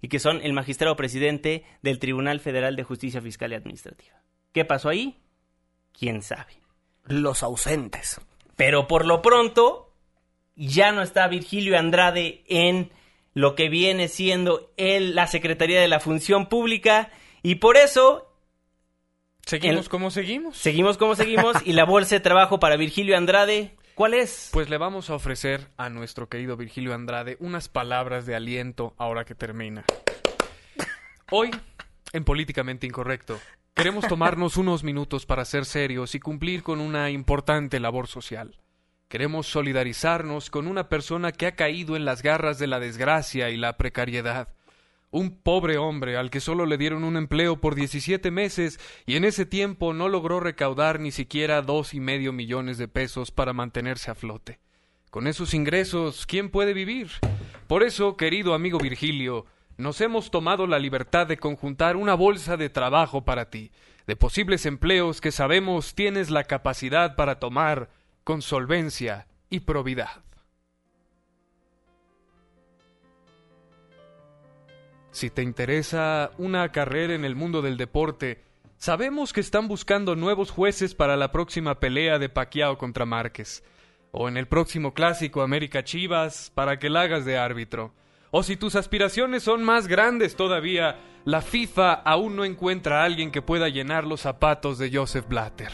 [0.00, 4.22] y que son el magistrado presidente del Tribunal Federal de Justicia Fiscal y Administrativa.
[4.52, 5.20] ¿Qué pasó ahí?
[5.92, 6.54] ¿Quién sabe?
[7.04, 8.20] Los ausentes.
[8.64, 9.92] Pero por lo pronto,
[10.54, 12.92] ya no está Virgilio Andrade en
[13.34, 17.10] lo que viene siendo el, la Secretaría de la Función Pública
[17.42, 18.32] y por eso...
[19.44, 20.56] Seguimos como seguimos.
[20.56, 24.50] Seguimos como seguimos y la bolsa de trabajo para Virgilio Andrade, ¿cuál es?
[24.52, 29.24] Pues le vamos a ofrecer a nuestro querido Virgilio Andrade unas palabras de aliento ahora
[29.24, 29.84] que termina.
[31.32, 31.50] Hoy,
[32.12, 33.40] en Políticamente Incorrecto,
[33.74, 38.58] queremos tomarnos unos minutos para ser serios y cumplir con una importante labor social.
[39.08, 43.56] Queremos solidarizarnos con una persona que ha caído en las garras de la desgracia y
[43.56, 44.54] la precariedad
[45.12, 49.24] un pobre hombre al que solo le dieron un empleo por 17 meses y en
[49.24, 54.10] ese tiempo no logró recaudar ni siquiera dos y medio millones de pesos para mantenerse
[54.10, 54.58] a flote.
[55.10, 57.10] Con esos ingresos, ¿quién puede vivir?
[57.66, 59.44] Por eso, querido amigo Virgilio,
[59.82, 63.72] nos hemos tomado la libertad de conjuntar una bolsa de trabajo para ti,
[64.06, 67.90] de posibles empleos que sabemos tienes la capacidad para tomar
[68.24, 70.22] con solvencia y probidad.
[75.10, 78.44] Si te interesa una carrera en el mundo del deporte,
[78.78, 83.62] sabemos que están buscando nuevos jueces para la próxima pelea de Pacquiao contra Márquez,
[84.12, 87.92] o en el próximo clásico América Chivas para que la hagas de árbitro.
[88.34, 93.30] O si tus aspiraciones son más grandes todavía, la FIFA aún no encuentra a alguien
[93.30, 95.70] que pueda llenar los zapatos de Joseph Blatter.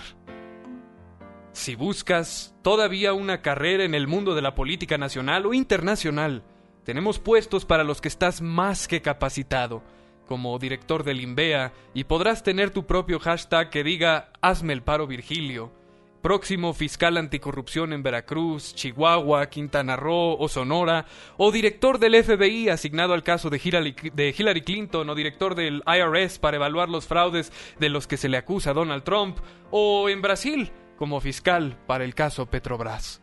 [1.52, 6.42] Si buscas todavía una carrera en el mundo de la política nacional o internacional,
[6.82, 9.84] tenemos puestos para los que estás más que capacitado,
[10.26, 15.06] como director del INVEA, y podrás tener tu propio hashtag que diga Hazme el paro
[15.06, 15.77] Virgilio.
[16.22, 23.14] Próximo fiscal anticorrupción en Veracruz, Chihuahua, Quintana Roo o Sonora, o director del FBI asignado
[23.14, 28.06] al caso de Hillary, Clinton, o director del IRS para evaluar los fraudes de los
[28.06, 29.38] que se le acusa a Donald Trump,
[29.70, 33.22] o en Brasil como fiscal para el caso Petrobras.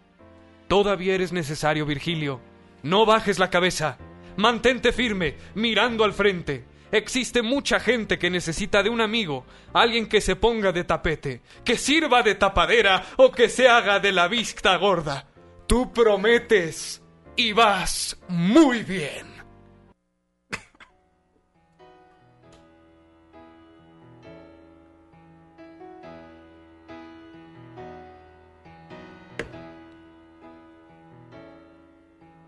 [0.67, 2.39] Todavía eres necesario, Virgilio
[2.85, 3.97] no bajes la cabeza.
[4.37, 6.65] Mantente firme, mirando al frente.
[6.95, 11.77] Existe mucha gente que necesita de un amigo, alguien que se ponga de tapete, que
[11.77, 15.27] sirva de tapadera o que se haga de la vista gorda.
[15.67, 17.03] Tú prometes
[17.35, 19.27] y vas muy bien.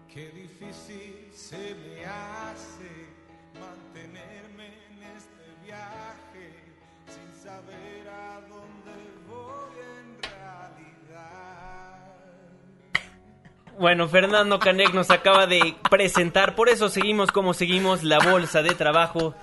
[0.08, 3.27] Qué difícil se me hace
[4.16, 6.54] en este viaje
[7.08, 8.96] sin saber a dónde
[9.28, 11.98] voy en realidad.
[13.80, 18.76] Bueno, Fernando Canek nos acaba de presentar, por eso seguimos como seguimos la bolsa de
[18.76, 19.36] trabajo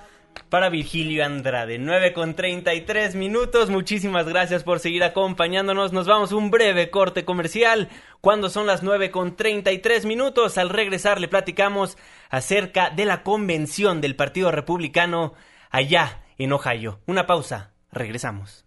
[0.49, 1.77] para Virgilio Andrade.
[1.77, 3.69] 9 con 33 minutos.
[3.69, 5.93] Muchísimas gracias por seguir acompañándonos.
[5.93, 7.89] Nos vamos un breve corte comercial.
[8.21, 11.97] Cuando son las 9 con 33 minutos, al regresar le platicamos
[12.29, 15.33] acerca de la convención del Partido Republicano
[15.69, 16.99] allá en Ohio.
[17.05, 17.71] Una pausa.
[17.91, 18.65] Regresamos.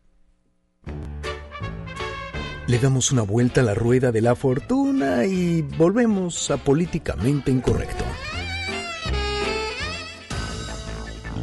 [2.67, 8.05] Le damos una vuelta a la rueda de la fortuna y volvemos a políticamente incorrecto.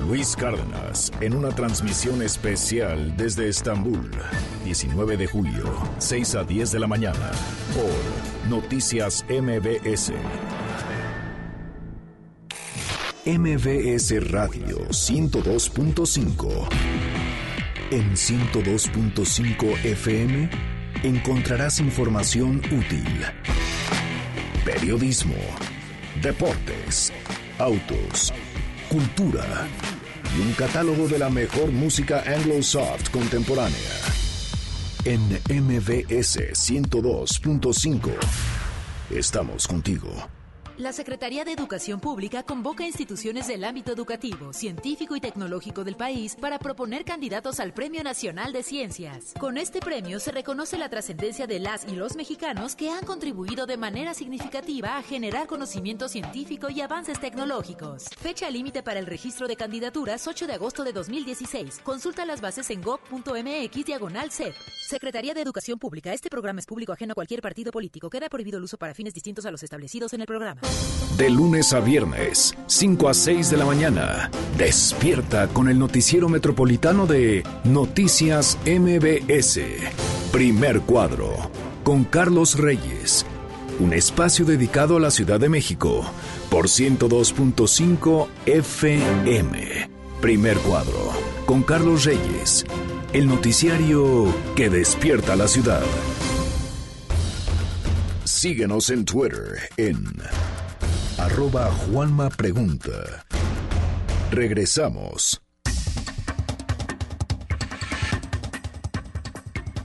[0.08, 4.12] Luis Cárdenas en una transmisión especial desde Estambul,
[4.64, 5.64] 19 de julio,
[5.98, 7.32] 6 a 10 de la mañana,
[7.74, 10.12] por Noticias MBS.
[13.26, 16.68] MBS Radio 102.5.
[17.90, 20.50] En 102.5 FM
[21.02, 23.26] encontrarás información útil.
[24.64, 25.36] Periodismo,
[26.22, 27.12] deportes,
[27.58, 28.32] autos,
[28.88, 29.68] cultura
[30.36, 33.78] y un catálogo de la mejor música anglo-soft contemporánea.
[35.06, 38.12] En MBS 102.5
[39.12, 40.35] estamos contigo.
[40.78, 46.36] La Secretaría de Educación Pública convoca instituciones del ámbito educativo, científico y tecnológico del país
[46.36, 49.34] para proponer candidatos al Premio Nacional de Ciencias.
[49.40, 53.66] Con este premio se reconoce la trascendencia de las y los mexicanos que han contribuido
[53.66, 58.10] de manera significativa a generar conocimiento científico y avances tecnológicos.
[58.18, 61.80] Fecha límite para el registro de candidaturas 8 de agosto de 2016.
[61.84, 64.54] Consulta las bases en gov.mx diagonal CEP.
[64.90, 66.12] Secretaría de Educación Pública.
[66.12, 68.10] Este programa es público ajeno a cualquier partido político.
[68.10, 70.65] Queda prohibido el uso para fines distintos a los establecidos en el programa.
[71.18, 77.08] De lunes a viernes, 5 a 6 de la mañana, despierta con el noticiero metropolitano
[77.08, 79.62] de Noticias MBS.
[80.34, 81.50] Primer cuadro,
[81.86, 83.26] con Carlos Reyes.
[83.80, 86.04] Un espacio dedicado a la Ciudad de México
[86.50, 89.90] por 102.5 FM.
[90.20, 91.12] Primer cuadro,
[91.46, 92.66] con Carlos Reyes.
[93.14, 94.26] El noticiario
[94.58, 95.84] que despierta la ciudad.
[98.26, 100.04] Síguenos en Twitter en
[101.18, 103.26] arroba Juanma Pregunta.
[104.32, 105.42] Regresamos.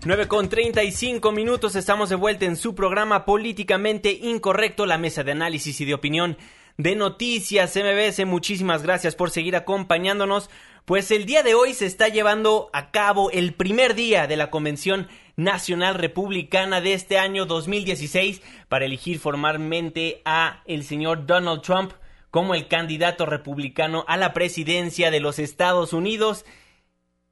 [0.04, 5.32] 9 con 35 minutos, estamos de vuelta en su programa Políticamente Incorrecto, la mesa de
[5.32, 6.36] análisis y de opinión
[6.78, 8.26] de Noticias MBS.
[8.26, 10.50] Muchísimas gracias por seguir acompañándonos.
[10.90, 14.50] Pues el día de hoy se está llevando a cabo el primer día de la
[14.50, 21.92] Convención Nacional Republicana de este año 2016 para elegir formalmente a el señor Donald Trump
[22.32, 26.44] como el candidato republicano a la presidencia de los Estados Unidos.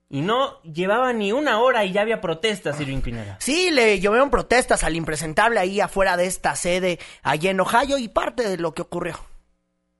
[0.08, 3.38] Y no llevaba ni una hora y ya había protestas, Irving Pineda.
[3.40, 8.06] Sí, le llovieron protestas al impresentable ahí afuera de esta sede, allí en Ohio, y
[8.06, 9.18] parte de lo que ocurrió.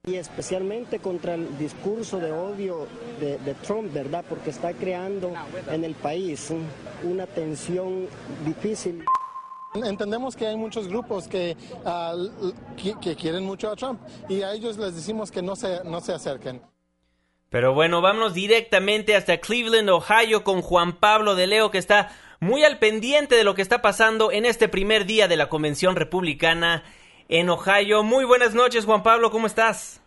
[0.09, 2.87] Y especialmente contra el discurso de odio
[3.21, 4.25] de, de, Trump, ¿verdad?
[4.27, 5.33] Porque está creando
[5.71, 6.51] en el país
[7.03, 8.07] una tensión
[8.44, 9.05] difícil.
[9.75, 14.55] Entendemos que hay muchos grupos que, uh, que, que, quieren mucho a Trump y a
[14.55, 16.62] ellos les decimos que no se, no se acerquen.
[17.51, 22.64] Pero bueno, vámonos directamente hasta Cleveland, Ohio, con Juan Pablo de Leo, que está muy
[22.64, 26.85] al pendiente de lo que está pasando en este primer día de la Convención Republicana
[27.29, 28.03] en Ohio.
[28.03, 30.03] Muy buenas noches, Juan Pablo, ¿cómo estás?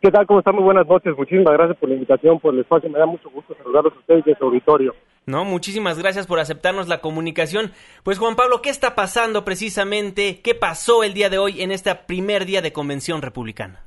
[0.00, 0.26] ¿Qué tal?
[0.26, 0.54] ¿Cómo están?
[0.54, 1.16] Muy buenas noches.
[1.16, 2.88] Muchísimas gracias por la invitación, por el espacio.
[2.88, 4.94] Me da mucho gusto saludarlos a ustedes y a su auditorio.
[5.26, 7.72] No, muchísimas gracias por aceptarnos la comunicación.
[8.04, 10.40] Pues Juan Pablo, ¿qué está pasando precisamente?
[10.42, 13.84] ¿Qué pasó el día de hoy en este primer día de convención republicana?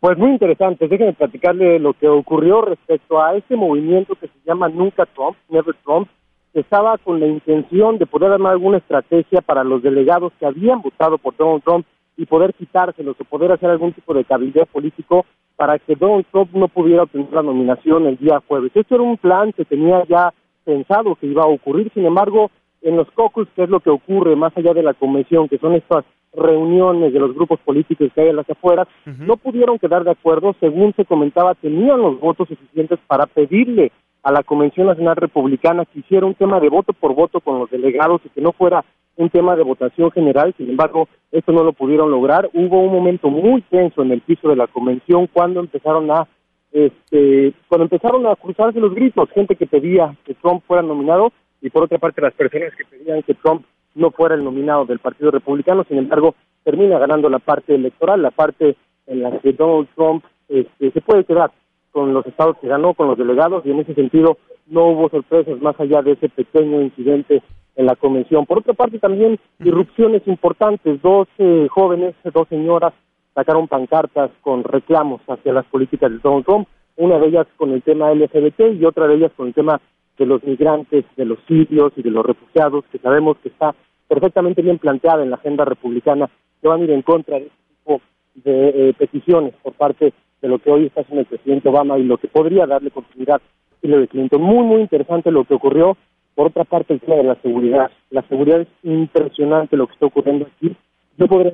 [0.00, 0.88] Pues muy interesante.
[0.88, 5.76] Déjenme platicarle lo que ocurrió respecto a este movimiento que se llama Nunca Trump, Never
[5.84, 6.08] Trump,
[6.52, 10.82] que estaba con la intención de poder armar alguna estrategia para los delegados que habían
[10.82, 15.24] votado por Donald Trump y poder quitárselos o poder hacer algún tipo de cabildeo político
[15.56, 18.72] para que Donald Trump no pudiera obtener la nominación el día jueves.
[18.74, 20.32] Esto era un plan que tenía ya
[20.64, 22.50] pensado que iba a ocurrir, sin embargo,
[22.82, 25.74] en los caucus, que es lo que ocurre más allá de la convención, que son
[25.74, 29.26] estas reuniones de los grupos políticos que hay en las afueras, uh -huh.
[29.26, 34.32] no pudieron quedar de acuerdo, según se comentaba, tenían los votos suficientes para pedirle a
[34.32, 38.20] la Convención Nacional Republicana que hiciera un tema de voto por voto con los delegados
[38.24, 38.84] y que no fuera
[39.16, 42.48] un tema de votación general, sin embargo, esto no lo pudieron lograr.
[42.54, 46.26] Hubo un momento muy tenso en el piso de la convención cuando empezaron a
[46.72, 51.68] este, cuando empezaron a cruzarse los gritos, gente que pedía que Trump fuera nominado y
[51.68, 55.30] por otra parte las personas que pedían que Trump no fuera el nominado del Partido
[55.30, 56.34] Republicano, sin embargo,
[56.64, 61.24] termina ganando la parte electoral, la parte en la que Donald Trump este, se puede
[61.24, 61.50] quedar
[61.90, 65.60] con los estados que ganó, con los delegados, y en ese sentido no hubo sorpresas
[65.60, 67.42] más allá de ese pequeño incidente
[67.76, 68.46] en la convención.
[68.46, 72.92] Por otra parte, también irrupciones importantes, dos eh, jóvenes, dos señoras
[73.34, 77.82] sacaron pancartas con reclamos hacia las políticas de Donald Trump, una de ellas con el
[77.82, 79.80] tema LGBT y otra de ellas con el tema
[80.18, 83.74] de los migrantes, de los sirios y de los refugiados, que sabemos que está
[84.06, 86.28] perfectamente bien planteada en la agenda republicana,
[86.60, 88.00] que van a ir en contra de este tipo
[88.34, 90.12] de eh, peticiones por parte
[90.42, 93.40] de lo que hoy está haciendo el presidente Obama y lo que podría darle continuidad
[93.80, 94.42] Hillary Clinton.
[94.42, 95.96] Muy, muy interesante lo que ocurrió.
[96.34, 97.90] Por otra parte, el tema de la seguridad.
[98.10, 100.74] La seguridad es impresionante lo que está ocurriendo aquí.
[101.18, 101.52] Yo podría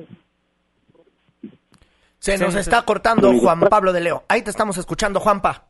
[2.19, 4.23] Se nos está cortando Juan Pablo de Leo.
[4.29, 5.65] Ahí te estamos escuchando, Juanpa.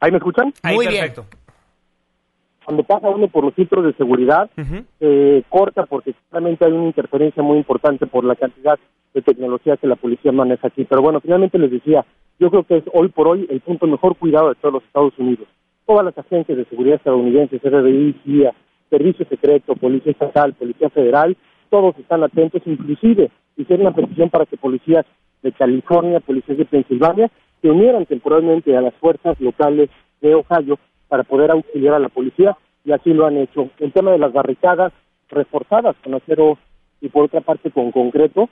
[0.00, 0.52] ¿Ahí me escuchan?
[0.64, 1.12] Muy bien.
[2.64, 4.48] Cuando pasa uno por los filtros de seguridad,
[4.98, 8.78] se corta porque claramente hay una interferencia muy importante por la cantidad
[9.12, 10.84] de tecnología que la policía maneja aquí.
[10.84, 12.04] Pero bueno, finalmente les decía,
[12.38, 15.12] yo creo que es hoy por hoy el punto mejor cuidado de todos los Estados
[15.18, 15.48] Unidos.
[15.90, 18.54] Todas las agencias de seguridad estadounidenses, FBI, CIA,
[18.90, 21.36] Servicio Secreto, Policía Estatal, Policía Federal,
[21.68, 25.04] todos están atentos, inclusive hicieron una petición para que policías
[25.42, 27.28] de California, policías de Pensilvania,
[27.60, 30.78] se unieran temporalmente a las fuerzas locales de Ohio
[31.08, 33.68] para poder auxiliar a la policía y así lo han hecho.
[33.80, 34.92] El tema de las barricadas
[35.28, 36.56] reforzadas con acero
[37.00, 38.48] y por otra parte con concreto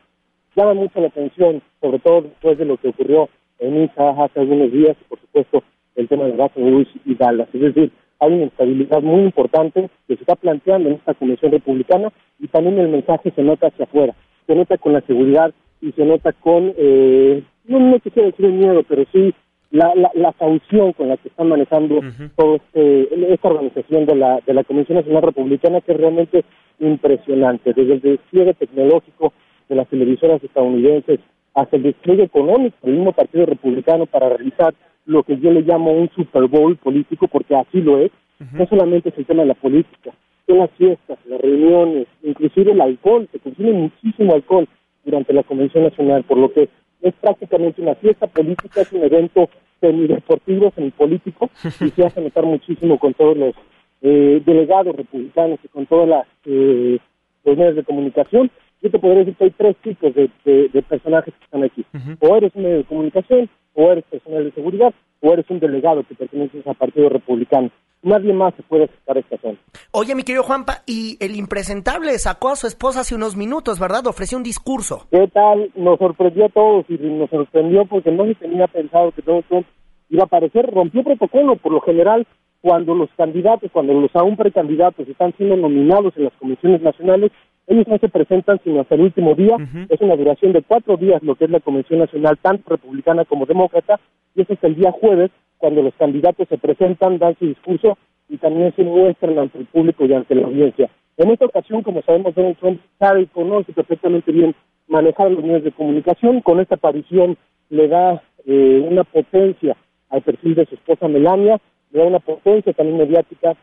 [0.56, 3.28] llama mucho la atención, sobre todo después de lo que ocurrió
[3.60, 5.62] en Isa hace algunos días y por supuesto
[5.98, 7.48] el tema de Rouge y Dallas.
[7.52, 7.90] Es decir,
[8.20, 12.78] hay una instabilidad muy importante que se está planteando en esta Comisión Republicana y también
[12.78, 14.14] el mensaje se nota hacia afuera,
[14.46, 18.52] se nota con la seguridad y se nota con, eh, no, no quisiera decir el
[18.52, 19.34] miedo, pero sí
[19.70, 22.00] la, la, la caución con la que están manejando
[22.36, 26.44] todo este, esta organización de la, de la Comisión Nacional Republicana que es realmente
[26.80, 29.32] impresionante, desde el despliegue tecnológico
[29.68, 31.20] de las televisoras estadounidenses
[31.54, 34.74] hasta el despliegue económico del mismo Partido Republicano para realizar
[35.08, 38.12] lo que yo le llamo un Super Bowl político, porque así lo es,
[38.52, 40.12] no solamente es el tema de la política,
[40.46, 44.68] son las fiestas, las reuniones, inclusive el alcohol, se consume muchísimo alcohol
[45.04, 46.68] durante la Convención Nacional, por lo que
[47.00, 49.48] es prácticamente una fiesta política, es un evento
[49.80, 51.48] semideportivo, semipolítico,
[51.80, 53.54] y se hace notar muchísimo con todos los
[54.02, 56.98] eh, delegados republicanos y con todas las eh,
[57.44, 58.50] los medios de comunicación.
[58.80, 61.84] Yo te podría decir que hay tres tipos de, de- de personajes que están aquí.
[62.20, 66.04] O eres un medio de comunicación, o eres personal de seguridad, o eres un delegado
[66.06, 67.70] que perteneces al Partido Republicano.
[68.00, 69.58] Nadie más se puede acercar a esta zona.
[69.90, 74.06] Oye, mi querido Juanpa, y el impresentable sacó a su esposa hace unos minutos, ¿verdad?
[74.06, 75.08] Ofreció un discurso.
[75.10, 75.72] ¿Qué tal?
[75.74, 79.66] Nos sorprendió a todos y nos sorprendió porque no se tenía pensado que Donald Trump
[80.10, 80.70] iba a aparecer.
[80.72, 81.56] Rompió protocolo.
[81.56, 82.24] Por lo general,
[82.60, 87.32] cuando los candidatos, cuando los aún precandidatos están siendo nominados en las comisiones nacionales,
[87.68, 89.56] ellos no se presentan sino hasta el último día.
[89.88, 93.46] Es una duración de cuatro días lo que es la convención nacional, tanto republicana como
[93.46, 94.00] demócrata,
[94.34, 97.98] y es hasta el día jueves cuando los candidatos se presentan, dan su discurso
[98.28, 100.88] y también se muestran ante el público y ante la audiencia.
[101.18, 104.54] En esta ocasión, como sabemos, Donald Trump sabe y conoce perfectamente bien
[104.86, 106.40] manejar los medios de comunicación.
[106.40, 107.36] Con esta aparición
[107.70, 109.76] le da eh, una potencia
[110.10, 111.60] al perfil de su esposa Melania,
[111.90, 113.56] le da una potencia también mediática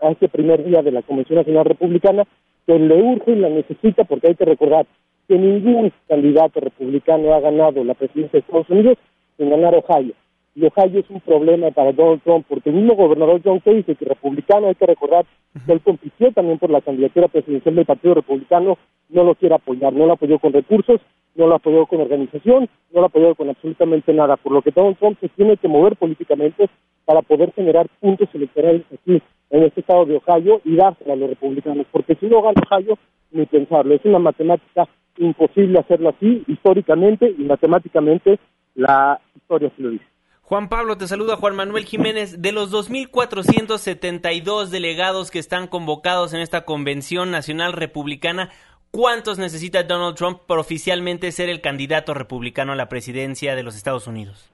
[0.00, 2.24] a este primer día de la Convención Nacional Republicana,
[2.66, 4.86] que le urge y la necesita porque hay que recordar
[5.28, 8.98] que ningún candidato republicano ha ganado la presidencia de Estados Unidos
[9.36, 10.12] sin ganar Ohio.
[10.54, 14.04] Y Ohio es un problema para Donald Trump porque el mismo gobernador John Kasich, que
[14.04, 15.26] republicano, hay que recordar
[15.66, 19.92] que él compitió también por la candidatura presidencial del Partido Republicano, no lo quiere apoyar,
[19.92, 21.00] no lo apoyó con recursos,
[21.34, 24.96] no lo apoyó con organización, no lo apoyó con absolutamente nada, por lo que Donald
[24.98, 26.68] Trump se tiene que mover políticamente
[27.04, 31.28] para poder generar puntos electorales aquí en este estado de Ohio y dársela a los
[31.30, 32.98] republicanos, porque si no gana Ohio,
[33.30, 34.88] ni pensarlo, es una matemática
[35.18, 38.38] imposible hacerlo así, históricamente y matemáticamente
[38.74, 40.04] la historia se lo dice.
[40.42, 42.42] Juan Pablo, te saluda Juan Manuel Jiménez.
[42.42, 48.50] De los 2.472 delegados que están convocados en esta Convención Nacional Republicana,
[48.90, 53.74] ¿cuántos necesita Donald Trump para oficialmente ser el candidato republicano a la presidencia de los
[53.74, 54.53] Estados Unidos?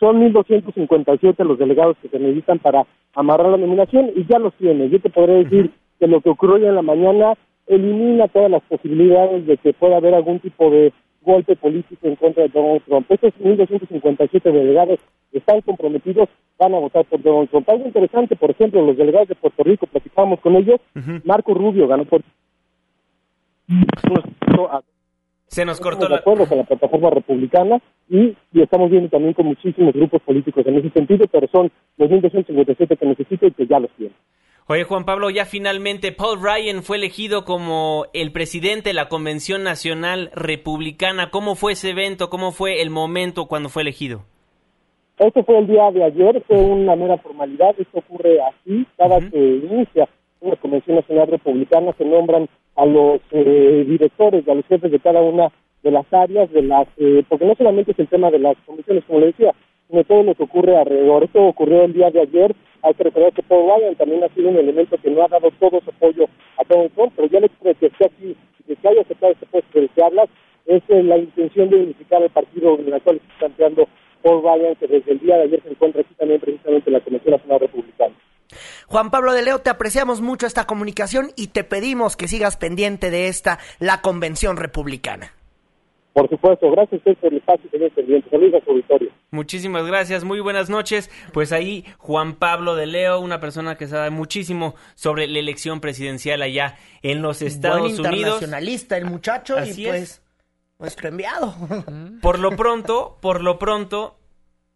[0.00, 4.88] Son 1.257 los delegados que se necesitan para amarrar la nominación y ya los tiene.
[4.88, 7.34] Yo te podré decir que lo que ocurrió hoy en la mañana
[7.66, 10.92] elimina todas las posibilidades de que pueda haber algún tipo de
[11.22, 13.06] golpe político en contra de Donald Trump.
[13.10, 14.98] Estos 1.257 delegados
[15.32, 16.28] están comprometidos,
[16.58, 17.68] van a votar por Donald Trump.
[17.68, 20.80] Algo interesante, por ejemplo, los delegados de Puerto Rico, platicamos con ellos,
[21.24, 22.22] Marco Rubio ganó por...
[25.50, 26.16] Se nos cortó de la...
[26.18, 30.76] acuerdo con la plataforma republicana y, y estamos viendo también con muchísimos grupos políticos en
[30.78, 34.14] ese sentido, pero son los 1.257 que necesita y que ya los tiene.
[34.68, 39.64] Oye, Juan Pablo, ya finalmente Paul Ryan fue elegido como el presidente de la Convención
[39.64, 41.30] Nacional Republicana.
[41.30, 42.30] ¿Cómo fue ese evento?
[42.30, 44.20] ¿Cómo fue el momento cuando fue elegido?
[45.18, 49.36] Este fue el día de ayer, fue una mera formalidad, esto ocurre así, cada que
[49.36, 50.08] inicia
[50.40, 55.20] una Convención Nacional Republicana se nombran a los eh, directores, a los jefes de cada
[55.20, 55.50] una
[55.82, 59.04] de las áreas, de las, eh, porque no solamente es el tema de las comisiones,
[59.04, 59.54] como le decía,
[59.88, 61.24] sino todo lo que ocurre alrededor.
[61.24, 64.48] Esto ocurrió el día de ayer, hay que recordar que Paul Ryan también ha sido
[64.48, 67.44] un elemento que no ha dado todo su apoyo a Donald Trump, pero ya el
[67.44, 70.28] hecho que esté aquí, de que haya aceptado este puesto del que hablas,
[70.66, 73.88] es eh, la intención de unificar el partido en el cual está planteando
[74.22, 77.00] Paul Ryan, que desde el día de ayer se encuentra aquí también precisamente en la
[77.00, 78.14] Convención Nacional Republicana.
[78.90, 83.12] Juan Pablo de Leo, te apreciamos mucho esta comunicación y te pedimos que sigas pendiente
[83.12, 85.32] de esta, la Convención Republicana.
[86.12, 88.28] Por supuesto, gracias a usted por el espacio que me pendiente.
[88.28, 89.12] Saludos a su auditorio.
[89.30, 91.08] Muchísimas gracias, muy buenas noches.
[91.32, 96.42] Pues ahí Juan Pablo de Leo, una persona que sabe muchísimo sobre la elección presidencial
[96.42, 98.08] allá en los Estados Buen Unidos.
[98.08, 100.22] internacionalista el muchacho Así y pues es.
[100.80, 101.54] nuestro enviado.
[102.20, 104.16] Por lo pronto, por lo pronto,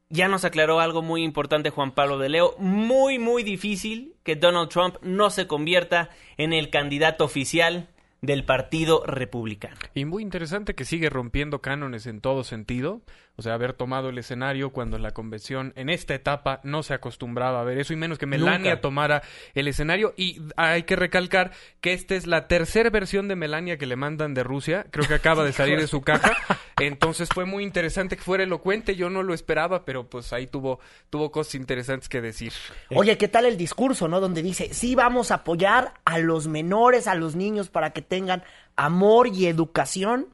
[0.08, 2.54] ya nos aclaró algo muy importante Juan Pablo de Leo.
[2.58, 7.88] Muy, muy difícil que Donald Trump no se convierta en el candidato oficial
[8.20, 9.76] del Partido Republicano.
[9.94, 13.02] Y muy interesante que sigue rompiendo cánones en todo sentido.
[13.36, 17.60] O sea, haber tomado el escenario cuando la convención, en esta etapa, no se acostumbraba
[17.60, 18.80] a ver eso, y menos que Melania Nunca.
[18.80, 19.22] tomara
[19.54, 20.14] el escenario.
[20.16, 24.34] Y hay que recalcar que esta es la tercera versión de Melania que le mandan
[24.34, 24.86] de Rusia.
[24.90, 26.32] Creo que acaba de salir de su caja.
[26.78, 28.94] Entonces fue muy interesante que fuera elocuente.
[28.94, 30.78] Yo no lo esperaba, pero pues ahí tuvo,
[31.10, 32.52] tuvo cosas interesantes que decir.
[32.94, 34.20] Oye, ¿qué tal el discurso, no?
[34.20, 38.44] Donde dice, sí vamos a apoyar a los menores, a los niños para que tengan
[38.76, 40.28] amor y educación.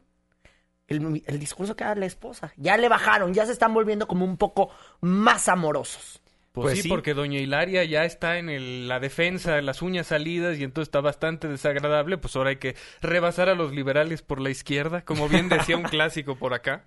[0.91, 2.53] El, el discurso que da la esposa.
[2.57, 4.71] Ya le bajaron, ya se están volviendo como un poco
[5.01, 6.21] más amorosos.
[6.53, 6.89] Pues, Pues sí, sí.
[6.89, 11.01] porque doña Hilaria ya está en el- la defensa, las uñas salidas y entonces está
[11.01, 12.19] bastante desagradable.
[12.19, 15.85] Pues ahora hay que rebasar a los liberales por la izquierda, como bien decía un
[15.85, 16.85] clásico por acá.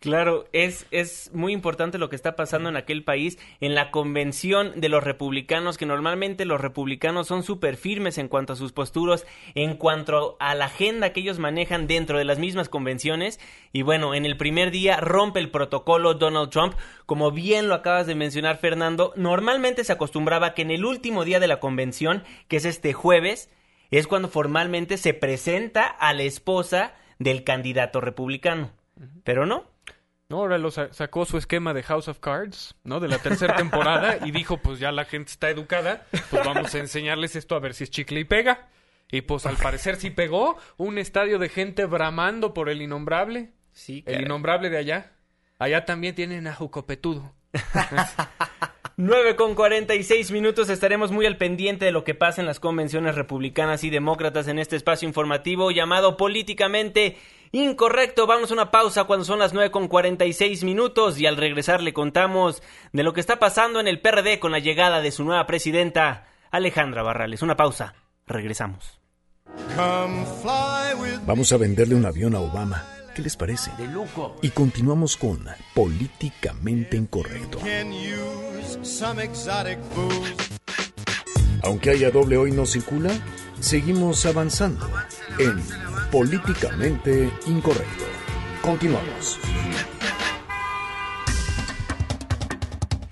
[0.00, 4.80] Claro, es, es muy importante lo que está pasando en aquel país, en la convención
[4.80, 9.26] de los republicanos, que normalmente los republicanos son súper firmes en cuanto a sus posturas,
[9.56, 13.40] en cuanto a la agenda que ellos manejan dentro de las mismas convenciones.
[13.72, 18.06] Y bueno, en el primer día rompe el protocolo Donald Trump, como bien lo acabas
[18.06, 22.58] de mencionar Fernando, normalmente se acostumbraba que en el último día de la convención, que
[22.58, 23.50] es este jueves,
[23.90, 28.77] es cuando formalmente se presenta a la esposa del candidato republicano.
[29.24, 29.64] Pero no,
[30.30, 33.00] No, ahora lo sa- sacó su esquema de House of Cards, ¿no?
[33.00, 36.78] De la tercera temporada y dijo, pues ya la gente está educada, pues vamos a
[36.78, 38.68] enseñarles esto a ver si es chicle y pega.
[39.10, 43.52] Y pues al parecer sí pegó, un estadio de gente bramando por el innombrable.
[43.72, 44.22] Sí, El caray.
[44.26, 45.12] innombrable de allá.
[45.58, 47.32] Allá también tienen a Jucopetudo.
[48.98, 53.14] 9 con 46 minutos estaremos muy al pendiente de lo que pasa en las convenciones
[53.14, 57.16] republicanas y demócratas en este espacio informativo llamado Políticamente
[57.52, 58.26] Incorrecto.
[58.26, 61.92] Vamos a una pausa cuando son las 9 con 46 minutos y al regresar le
[61.92, 65.46] contamos de lo que está pasando en el PRD con la llegada de su nueva
[65.46, 67.42] presidenta Alejandra Barrales.
[67.42, 67.94] Una pausa.
[68.26, 69.00] Regresamos.
[71.26, 72.84] Vamos a venderle un avión a Obama.
[73.14, 73.70] ¿Qué les parece?
[73.78, 74.36] De lujo.
[74.42, 75.44] Y continuamos con
[75.74, 77.58] Políticamente Incorrecto.
[81.62, 83.10] Aunque haya doble hoy no circula,
[83.60, 84.88] seguimos avanzando
[85.38, 85.62] en
[86.10, 88.04] Políticamente Incorrecto.
[88.62, 89.38] Continuamos.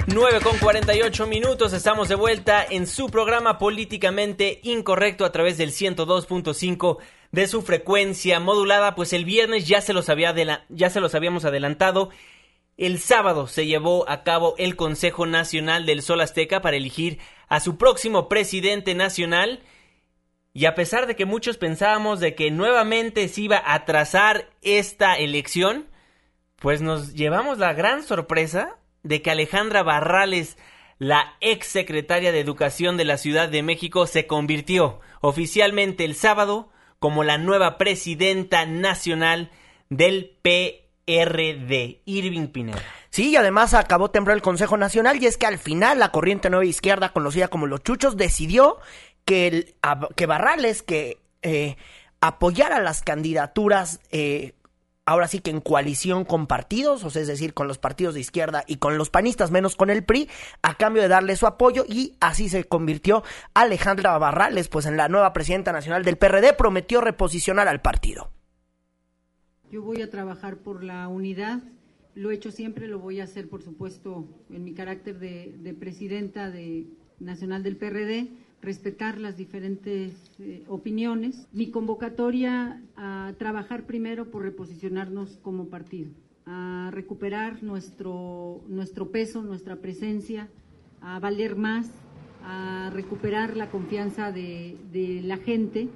[0.07, 5.73] 9 con 48 minutos, estamos de vuelta en su programa políticamente incorrecto a través del
[5.73, 6.99] 102.5
[7.33, 10.35] de su frecuencia modulada, pues el viernes ya se los había
[10.69, 12.11] ya se los habíamos adelantado.
[12.77, 17.19] El sábado se llevó a cabo el Consejo Nacional del Sol Azteca para elegir
[17.49, 19.61] a su próximo presidente nacional.
[20.57, 25.15] Y a pesar de que muchos pensábamos de que nuevamente se iba a trazar esta
[25.17, 25.87] elección,
[26.61, 30.57] pues nos llevamos la gran sorpresa de que Alejandra Barrales,
[30.99, 36.71] la ex secretaria de Educación de la Ciudad de México, se convirtió oficialmente el sábado
[37.01, 39.51] como la nueva presidenta nacional
[39.91, 42.83] del PRD, Irving Pineda.
[43.17, 46.51] Sí, y además acabó temprano el Consejo Nacional y es que al final la corriente
[46.51, 48.79] nueva izquierda, conocida como los chuchos, decidió
[49.27, 49.75] que, el-
[50.17, 51.77] que Barrales, que eh,
[52.21, 54.55] apoyara las candidaturas, eh,
[55.05, 58.21] ahora sí que en coalición con partidos, o sea, es decir, con los partidos de
[58.21, 60.29] izquierda y con los panistas, menos con el PRI,
[60.63, 63.23] a cambio de darle su apoyo y así se convirtió
[63.55, 68.31] Alejandra Barrales, pues en la nueva presidenta nacional del PRD, prometió reposicionar al partido.
[69.71, 71.59] Yo voy a trabajar por la unidad,
[72.15, 75.75] lo he hecho siempre, lo voy a hacer, por supuesto, en mi carácter de, de
[75.75, 76.87] presidenta de,
[77.19, 78.29] nacional del PRD,
[78.63, 81.47] respetar las diferentes eh, opiniones.
[81.53, 86.11] Mi convocatoria a trabajar primero por reposicionarnos como partido,
[86.47, 90.49] a recuperar nuestro, nuestro peso, nuestra presencia,
[91.01, 91.91] a valer más,
[92.43, 95.89] a recuperar la confianza de, de la gente,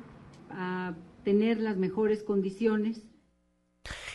[0.51, 0.95] a
[1.25, 3.03] tener las mejores condiciones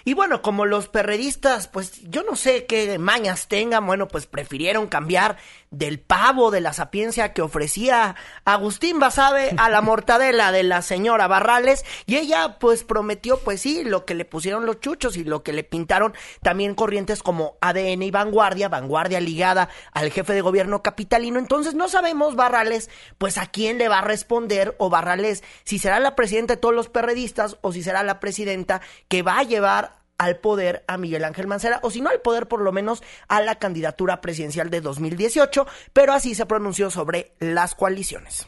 [0.07, 4.85] y bueno, como los perredistas, pues yo no sé qué mañas tengan, bueno, pues prefirieron
[4.85, 5.37] cambiar
[5.77, 8.15] del pavo de la sapiencia que ofrecía
[8.45, 13.83] Agustín Basabe a la mortadela de la señora Barrales y ella pues prometió pues sí,
[13.83, 18.03] lo que le pusieron los chuchos y lo que le pintaron también corrientes como ADN
[18.03, 21.39] y Vanguardia, Vanguardia ligada al jefe de gobierno capitalino.
[21.39, 25.99] Entonces no sabemos Barrales pues a quién le va a responder o Barrales si será
[25.99, 30.04] la presidenta de todos los perredistas o si será la presidenta que va a llevar
[30.17, 33.41] al poder a Miguel Ángel Mancera, o si no al poder, por lo menos a
[33.41, 38.47] la candidatura presidencial de 2018, pero así se pronunció sobre las coaliciones.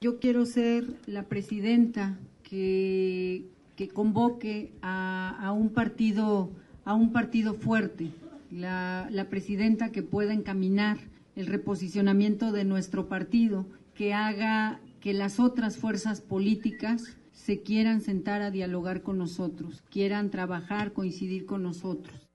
[0.00, 3.44] Yo quiero ser la presidenta que,
[3.76, 6.50] que convoque a, un partido,
[6.84, 8.10] a un partido fuerte,
[8.50, 10.98] la, la presidenta que pueda encaminar
[11.36, 18.42] el reposicionamiento de nuestro partido, que haga que las otras fuerzas políticas se quieran sentar
[18.42, 22.28] a dialogar con nosotros, quieran trabajar, coincidir con nosotros.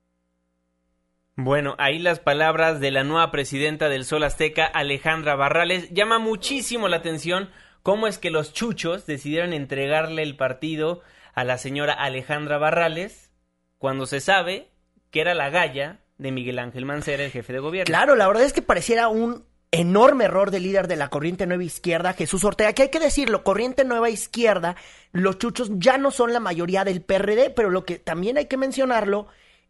[1.38, 5.90] Bueno, ahí las palabras de la nueva presidenta del Sol Azteca, Alejandra Barrales.
[5.92, 7.50] Llama muchísimo la atención
[7.84, 11.02] cómo es que los chuchos decidieron entregarle el partido
[11.34, 13.32] a la señora Alejandra Barrales
[13.78, 14.72] cuando se sabe
[15.12, 17.86] que era la galla de Miguel Ángel Mancera, el jefe de gobierno.
[17.86, 19.46] Claro, la verdad es que pareciera un
[19.76, 23.44] enorme error del líder de la corriente nueva izquierda, Jesús Ortega, que hay que decirlo,
[23.44, 24.76] corriente nueva izquierda,
[25.12, 28.58] los chuchos ya no son la mayoría del PRD, pero lo que también hay que
[28.58, 29.28] mencionarlo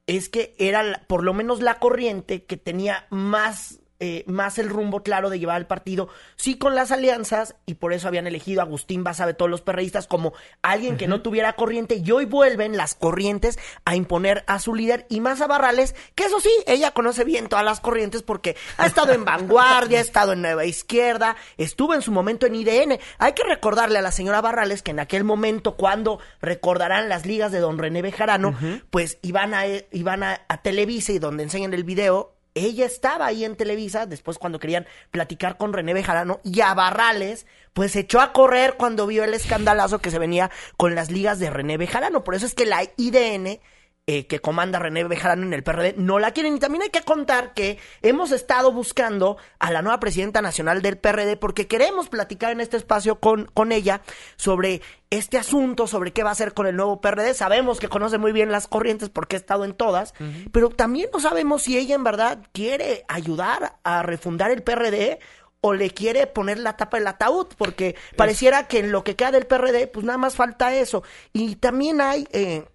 [0.08, 5.02] es que era por lo menos la corriente que tenía más eh, más el rumbo
[5.02, 8.66] claro de llevar el partido, sí con las alianzas, y por eso habían elegido a
[8.66, 12.94] Agustín Basabe, todos los perreístas, como alguien que no tuviera corriente, y hoy vuelven las
[12.94, 17.24] corrientes a imponer a su líder, y más a Barrales, que eso sí, ella conoce
[17.24, 21.96] bien todas las corrientes porque ha estado en Vanguardia, ha estado en Nueva Izquierda, estuvo
[21.96, 23.00] en su momento en IDN.
[23.18, 27.52] Hay que recordarle a la señora Barrales que en aquel momento, cuando recordarán las ligas
[27.52, 28.56] de don René Bejarano,
[28.92, 33.44] pues iban a, iban a, a Televisa y donde enseñan el video, ella estaba ahí
[33.46, 38.22] en Televisa, después cuando querían platicar con René Bejarano, y a Barrales, pues se echó
[38.22, 42.24] a correr cuando vio el escandalazo que se venía con las ligas de René Bejarano.
[42.24, 43.60] Por eso es que la IDN
[44.08, 46.56] eh, que comanda René Bejarano en el PRD no la quieren.
[46.56, 51.00] Y también hay que contar que hemos estado buscando a la nueva presidenta nacional del
[51.00, 54.02] PRD porque queremos platicar en este espacio con, con ella
[54.36, 57.34] sobre este asunto, sobre qué va a hacer con el nuevo PRD.
[57.34, 60.14] Sabemos que conoce muy bien las corrientes porque ha estado en todas,
[60.52, 65.18] pero también no sabemos si ella en verdad quiere ayudar a refundar el PRD
[65.62, 69.32] o le quiere poner la tapa del ataúd, porque pareciera que en lo que queda
[69.32, 71.02] del PRD, pues nada más falta eso.
[71.34, 72.28] Y también hay...
[72.32, 72.66] Eh,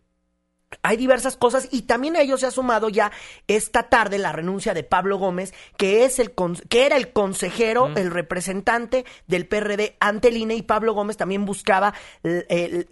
[0.82, 3.10] hay diversas cosas y también a ello se ha sumado ya
[3.48, 6.32] esta tarde la renuncia de Pablo Gómez, que es el
[6.68, 11.44] que era el consejero, el representante del PRD ante el INE y Pablo Gómez también
[11.44, 11.94] buscaba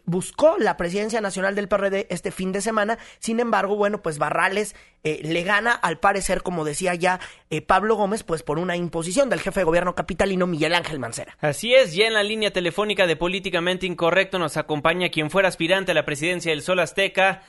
[0.05, 2.99] buscó la presidencia nacional del PRD este fin de semana.
[3.19, 4.75] Sin embargo, bueno, pues Barrales
[5.05, 7.21] eh, le gana al parecer, como decía ya
[7.51, 11.37] eh, Pablo Gómez, pues por una imposición del jefe de gobierno capitalino Miguel Ángel Mancera.
[11.41, 15.93] Así es, ya en la línea telefónica de Políticamente Incorrecto nos acompaña quien fuera aspirante
[15.93, 17.43] a la presidencia del Sol Azteca.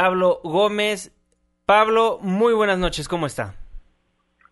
[0.00, 1.14] Pablo Gómez.
[1.66, 3.52] Pablo, muy buenas noches, ¿cómo está?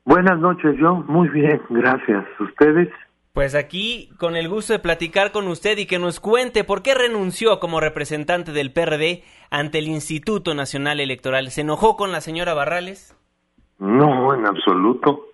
[0.05, 2.27] Buenas noches, yo muy bien, gracias.
[2.39, 2.91] ¿Ustedes?
[3.33, 6.95] Pues aquí con el gusto de platicar con usted y que nos cuente por qué
[6.95, 11.49] renunció como representante del PRD ante el Instituto Nacional Electoral.
[11.49, 13.17] ¿Se enojó con la señora Barrales?
[13.79, 15.29] No, en absoluto.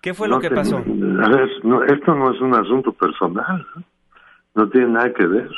[0.00, 0.78] ¿Qué fue lo que pasó?
[0.78, 3.66] esto no es un asunto personal,
[4.54, 5.50] no tiene nada que ver.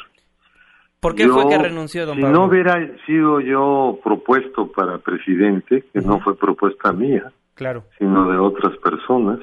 [1.03, 2.75] ¿Por qué fue que renunció, don si no hubiera
[3.07, 7.83] sido yo propuesto para presidente, que no fue propuesta mía, claro.
[7.99, 9.41] sino de otras personas,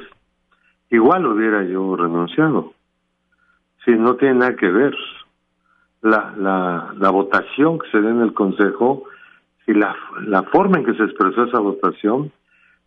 [0.90, 2.72] igual hubiera yo renunciado.
[3.84, 4.96] Si no tiene nada que ver
[6.02, 9.04] la, la, la votación que se dé en el Consejo
[9.68, 9.94] y la,
[10.28, 12.32] la forma en que se expresó esa votación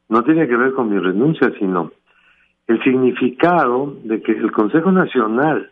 [0.08, 1.92] no tiene que ver con mi renuncia, sino
[2.68, 5.70] el significado de que el Consejo Nacional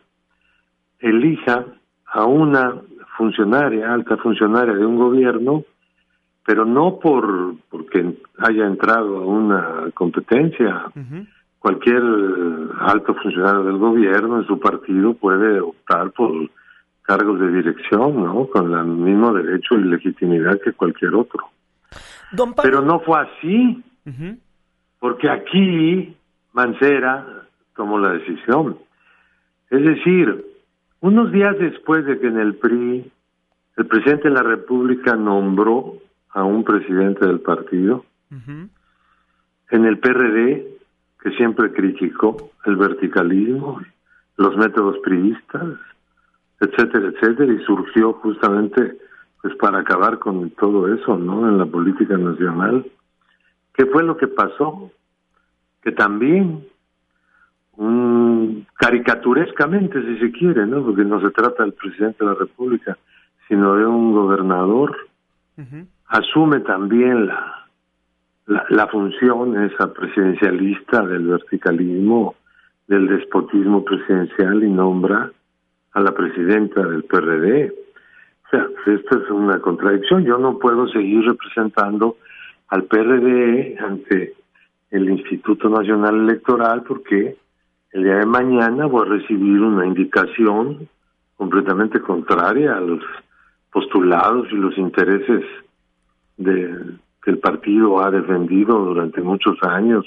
[0.98, 1.64] elija
[2.12, 2.82] a una
[3.20, 5.62] funcionaria, alta funcionaria de un gobierno,
[6.46, 10.86] pero no por porque haya entrado a una competencia.
[11.58, 12.02] Cualquier
[12.80, 16.32] alto funcionario del gobierno en su partido puede optar por
[17.02, 18.46] cargos de dirección, ¿no?
[18.46, 21.44] Con el mismo derecho y legitimidad que cualquier otro.
[22.62, 23.84] Pero no fue así,
[24.98, 26.16] porque aquí
[26.54, 27.44] Mancera
[27.76, 28.78] tomó la decisión.
[29.68, 30.42] Es decir,
[31.00, 33.10] unos días después de que en el PRI
[33.76, 35.94] el presidente de la República nombró
[36.30, 40.66] a un presidente del partido, en el PRD,
[41.22, 43.80] que siempre criticó el verticalismo,
[44.36, 45.78] los métodos priistas,
[46.60, 48.98] etcétera, etcétera, y surgió justamente
[49.42, 51.48] pues para acabar con todo eso, ¿no?
[51.48, 52.84] En la política nacional.
[53.74, 54.90] ¿Qué fue lo que pasó?
[55.82, 56.66] Que también,
[57.80, 60.84] un, caricaturescamente, si se quiere, ¿no?
[60.84, 62.98] Porque no se trata del presidente de la República,
[63.48, 64.96] sino de un gobernador,
[66.06, 67.66] asume también la,
[68.46, 72.34] la, la función esa presidencialista del verticalismo,
[72.86, 75.30] del despotismo presidencial y nombra
[75.92, 77.72] a la presidenta del PRD.
[78.44, 80.24] O sea, esto es una contradicción.
[80.24, 82.16] Yo no puedo seguir representando
[82.68, 84.34] al PRD ante
[84.90, 87.36] el Instituto Nacional Electoral porque
[87.92, 90.88] el día de mañana voy a recibir una indicación
[91.36, 93.00] completamente contraria a los
[93.72, 95.44] postulados y los intereses
[96.36, 100.06] de, que el partido ha defendido durante muchos años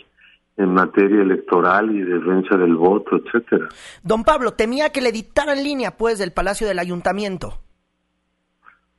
[0.58, 3.70] en materia electoral y defensa del voto, etcétera.
[4.04, 7.54] Don Pablo, temía que le dictaran línea, pues, del Palacio del Ayuntamiento.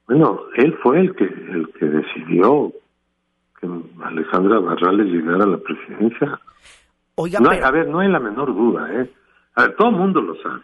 [0.06, 2.72] Bueno, él fue el que el que decidió
[3.60, 3.68] que
[4.04, 6.40] Alejandra Barrales llegara a la presidencia.
[7.16, 9.10] Oiga, no hay- pero- a ver, no hay la menor duda, ¿eh?
[9.56, 10.62] A ver, todo el mundo lo sabe.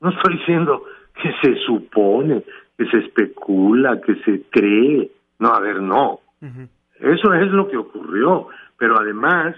[0.00, 0.84] No estoy diciendo
[1.14, 2.42] que se supone,
[2.76, 5.10] que se especula, que se cree.
[5.38, 6.20] No, a ver, no.
[7.00, 8.48] Eso es lo que ocurrió.
[8.78, 9.54] Pero además,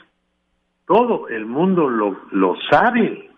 [0.86, 3.30] todo el mundo lo, lo sabe.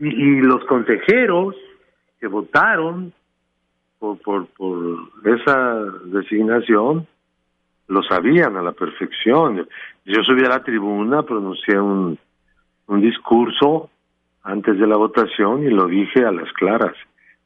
[0.00, 1.54] Y, y los consejeros
[2.20, 3.12] que votaron
[3.98, 7.06] por, por, por esa designación
[7.88, 9.68] lo sabían a la perfección.
[10.04, 12.18] Yo subí a la tribuna, pronuncié un,
[12.86, 13.90] un discurso
[14.42, 16.94] antes de la votación y lo dije a las claras.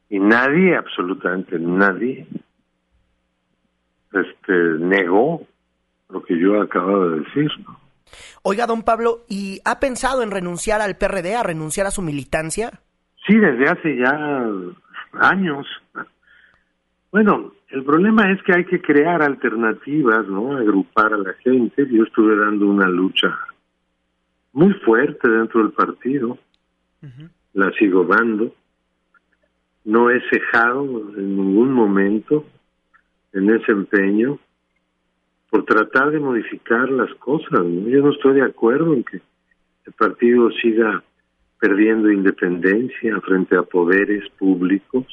[0.09, 2.27] Y nadie, absolutamente nadie,
[4.11, 5.41] este, negó
[6.09, 7.49] lo que yo acababa de decir.
[7.65, 7.79] ¿no?
[8.43, 12.71] Oiga, don Pablo, ¿y ha pensado en renunciar al PRD, a renunciar a su militancia?
[13.25, 14.47] Sí, desde hace ya
[15.19, 15.65] años.
[17.13, 20.57] Bueno, el problema es que hay que crear alternativas, ¿no?
[20.57, 21.87] Agrupar a la gente.
[21.87, 23.37] Yo estuve dando una lucha
[24.51, 26.39] muy fuerte dentro del partido.
[27.53, 28.55] La sigo dando.
[29.85, 30.83] No he cejado
[31.15, 32.47] en ningún momento
[33.31, 34.39] en ese empeño
[35.51, 37.63] por tratar de modificar las cosas.
[37.63, 37.89] ¿no?
[37.89, 39.21] Yo no estoy de acuerdo en que
[39.85, 41.03] el partido siga
[41.59, 45.05] perdiendo independencia frente a poderes públicos.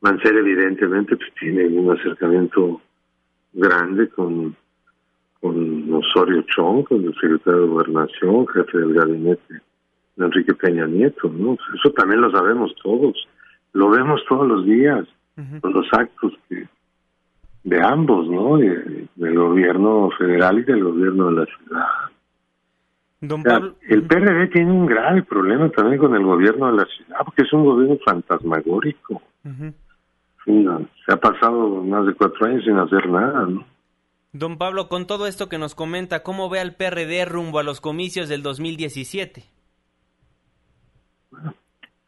[0.00, 2.80] Mancera evidentemente pues, tiene un acercamiento
[3.52, 4.54] grande con,
[5.40, 9.60] con Osorio Chong, con el secretario de Gobernación, jefe del gabinete
[10.16, 11.56] de Enrique Peña Nieto, ¿no?
[11.56, 13.16] Pues, Eso también lo sabemos todos,
[13.72, 15.06] lo vemos todos los días
[15.60, 16.66] con los actos que
[17.64, 18.56] de ambos, ¿no?
[18.58, 21.86] De- del gobierno federal y del gobierno de la ciudad.
[23.20, 26.76] Don O sea, Pablo, el PRD tiene un grave problema también con el gobierno de
[26.78, 29.20] la ciudad, porque es un gobierno fantasmagórico.
[30.46, 33.64] No, se ha pasado más de cuatro años sin hacer nada, ¿no?
[34.38, 37.80] don Pablo, con todo esto que nos comenta, ¿cómo ve al PRD rumbo a los
[37.80, 39.44] comicios del 2017?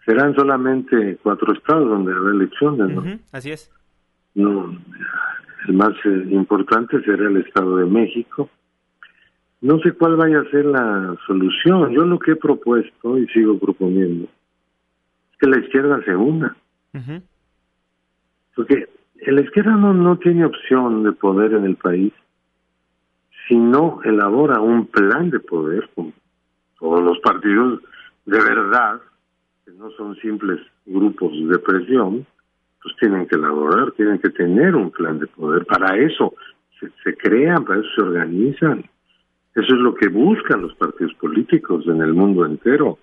[0.05, 3.19] Serán solamente cuatro estados donde habrá elecciones, ¿no?
[3.33, 3.71] Así es.
[4.35, 4.77] No,
[5.67, 8.49] el más eh, importante será el Estado de México.
[9.61, 11.93] No sé cuál vaya a ser la solución.
[11.93, 16.57] Yo lo que he propuesto y sigo proponiendo es que la izquierda se una.
[18.59, 18.89] Porque
[19.25, 22.13] la izquierda no, no tiene opción de poder en el país
[23.47, 26.13] si no elabora un plan de poder con
[26.77, 27.81] todos los partidos
[28.27, 29.01] de verdad,
[29.65, 32.27] que no son simples grupos de presión,
[32.83, 35.65] pues tienen que elaborar, tienen que tener un plan de poder.
[35.65, 36.35] Para eso
[36.81, 38.85] se crean, para eso se organizan.
[39.55, 42.99] Eso es lo que buscan los partidos políticos en el mundo entero.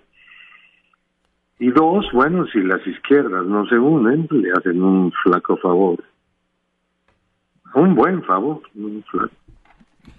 [1.58, 6.02] Y dos, bueno, si las izquierdas no se unen, le hacen un flaco favor.
[7.74, 8.60] Un buen favor.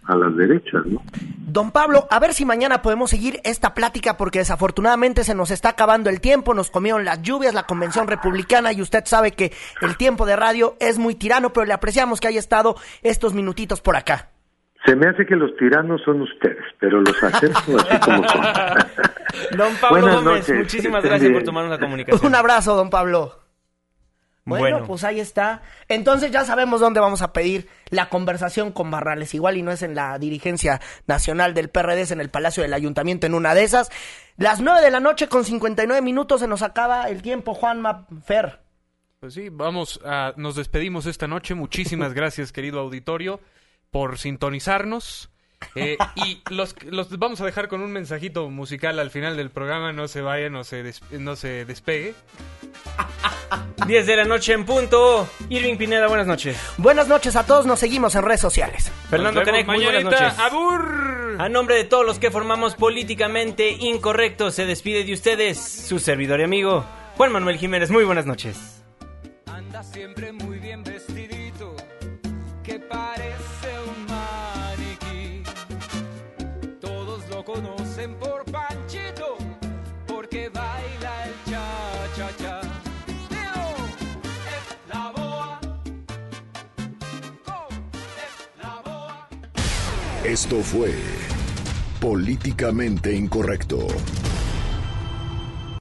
[0.05, 1.01] A las derechas, ¿no?
[1.47, 5.69] Don Pablo, a ver si mañana podemos seguir esta plática porque desafortunadamente se nos está
[5.69, 9.97] acabando el tiempo, nos comieron las lluvias, la convención republicana y usted sabe que el
[9.97, 13.95] tiempo de radio es muy tirano, pero le apreciamos que haya estado estos minutitos por
[13.95, 14.29] acá.
[14.87, 18.41] Se me hace que los tiranos son ustedes, pero los acepto así como son.
[19.57, 22.25] Don Pablo Buenas Gómez, noches, muchísimas estén gracias por tomarnos la comunicación.
[22.25, 23.37] Un abrazo, don Pablo.
[24.45, 24.87] Bueno, Bueno.
[24.87, 25.61] pues ahí está.
[25.89, 29.33] Entonces ya sabemos dónde vamos a pedir la conversación con Barrales.
[29.33, 32.73] Igual y no es en la dirigencia nacional del PRD, es en el Palacio del
[32.73, 33.89] Ayuntamiento, en una de esas.
[34.37, 38.61] Las nueve de la noche con 59 minutos se nos acaba el tiempo, Juanma Fer.
[39.19, 41.53] Pues sí, vamos a, nos despedimos esta noche.
[41.53, 43.41] Muchísimas gracias, querido auditorio,
[43.91, 45.29] por sintonizarnos.
[45.73, 49.91] Eh, y los, los vamos a dejar con un mensajito musical al final del programa.
[49.91, 52.13] No se vayan, no se, des- no se despegue.
[53.87, 55.27] 10 de la noche en punto.
[55.49, 56.57] Irving Pineda, buenas noches.
[56.77, 58.91] Buenas noches a todos, nos seguimos en redes sociales.
[59.09, 60.37] Fernando Canek, muy buenas noches.
[60.39, 61.37] ¡Abur!
[61.39, 66.39] A nombre de todos los que formamos Políticamente Incorrecto, se despide de ustedes su servidor
[66.39, 66.85] y amigo
[67.15, 67.89] Juan Manuel Jiménez.
[67.89, 68.83] Muy buenas noches.
[69.45, 71.75] Anda siempre muy bien vestidito,
[72.63, 73.26] que parece
[90.27, 90.91] Esto fue
[92.01, 93.87] Políticamente Incorrecto.